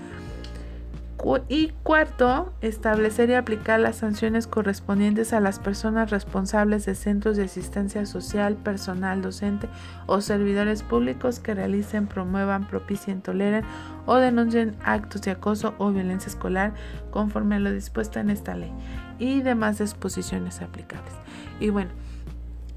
[1.47, 7.45] Y cuarto, establecer y aplicar las sanciones correspondientes a las personas responsables de centros de
[7.45, 9.69] asistencia social, personal docente
[10.05, 13.63] o servidores públicos que realicen, promuevan, propicien, toleren
[14.05, 16.73] o denuncien actos de acoso o violencia escolar
[17.09, 18.73] conforme a lo dispuesto en esta ley
[19.17, 21.13] y demás disposiciones aplicables.
[21.61, 21.91] Y bueno,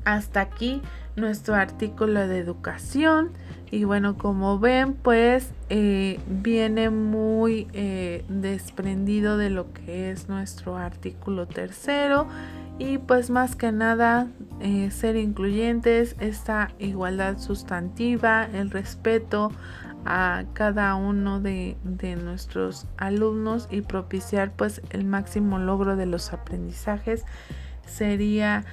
[0.06, 0.80] hasta aquí
[1.16, 3.32] nuestro artículo de educación.
[3.70, 10.76] Y bueno, como ven, pues eh, viene muy eh, desprendido de lo que es nuestro
[10.76, 12.28] artículo tercero.
[12.78, 14.28] Y pues más que nada,
[14.60, 19.50] eh, ser incluyentes, esta igualdad sustantiva, el respeto
[20.04, 26.32] a cada uno de, de, nuestros alumnos y propiciar pues el máximo logro de los
[26.32, 27.24] aprendizajes
[27.86, 28.64] sería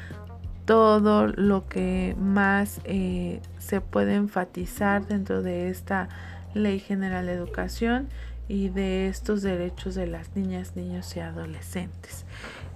[0.66, 6.10] todo lo que más eh, se puede enfatizar dentro de esta
[6.54, 8.08] Ley General de Educación
[8.48, 12.26] y de estos derechos de las niñas, niños y adolescentes.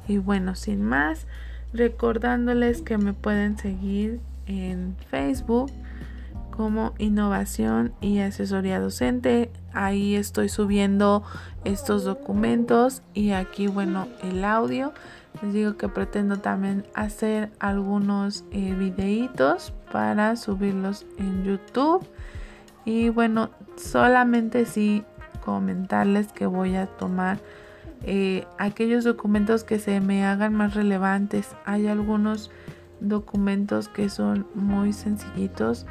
[0.08, 1.28] Y bueno, sin más,
[1.74, 5.72] recordándoles que me pueden seguir en Facebook
[6.52, 9.52] como innovación y asesoría docente.
[9.74, 11.24] Ahí estoy subiendo
[11.66, 14.94] estos documentos y aquí, bueno, el audio.
[15.42, 22.08] Les digo que pretendo también hacer algunos eh, videitos para subirlos en YouTube.
[22.86, 25.04] Y bueno, solamente sí
[25.44, 27.40] comentarles que voy a tomar
[28.04, 31.56] eh, aquellos documentos que se me hagan más relevantes.
[31.66, 32.52] Hay algunos
[33.00, 35.86] documentos que son muy sencillitos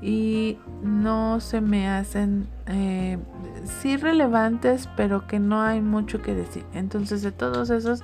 [0.00, 3.18] y no se me hacen eh,
[3.64, 6.64] sí relevantes, pero que no hay mucho que decir.
[6.74, 8.02] Entonces de todos esos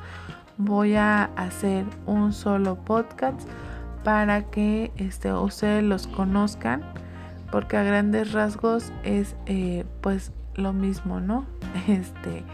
[0.58, 3.40] voy a hacer un solo podcast
[4.04, 6.82] para que este, ustedes los conozcan
[7.50, 11.46] porque a grandes rasgos es eh, pues lo mismo no
[11.88, 12.44] este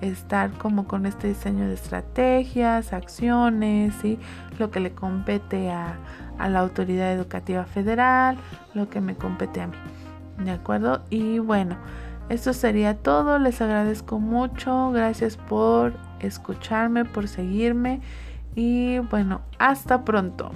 [0.00, 4.18] estar como con este diseño de estrategias acciones y
[4.58, 5.96] lo que le compete a,
[6.38, 8.36] a la autoridad educativa federal
[8.74, 9.76] lo que me compete a mí
[10.44, 11.76] de acuerdo y bueno
[12.28, 13.38] esto sería todo.
[13.38, 14.90] Les agradezco mucho.
[14.92, 18.00] Gracias por escucharme, por seguirme
[18.54, 20.50] y bueno, hasta pronto.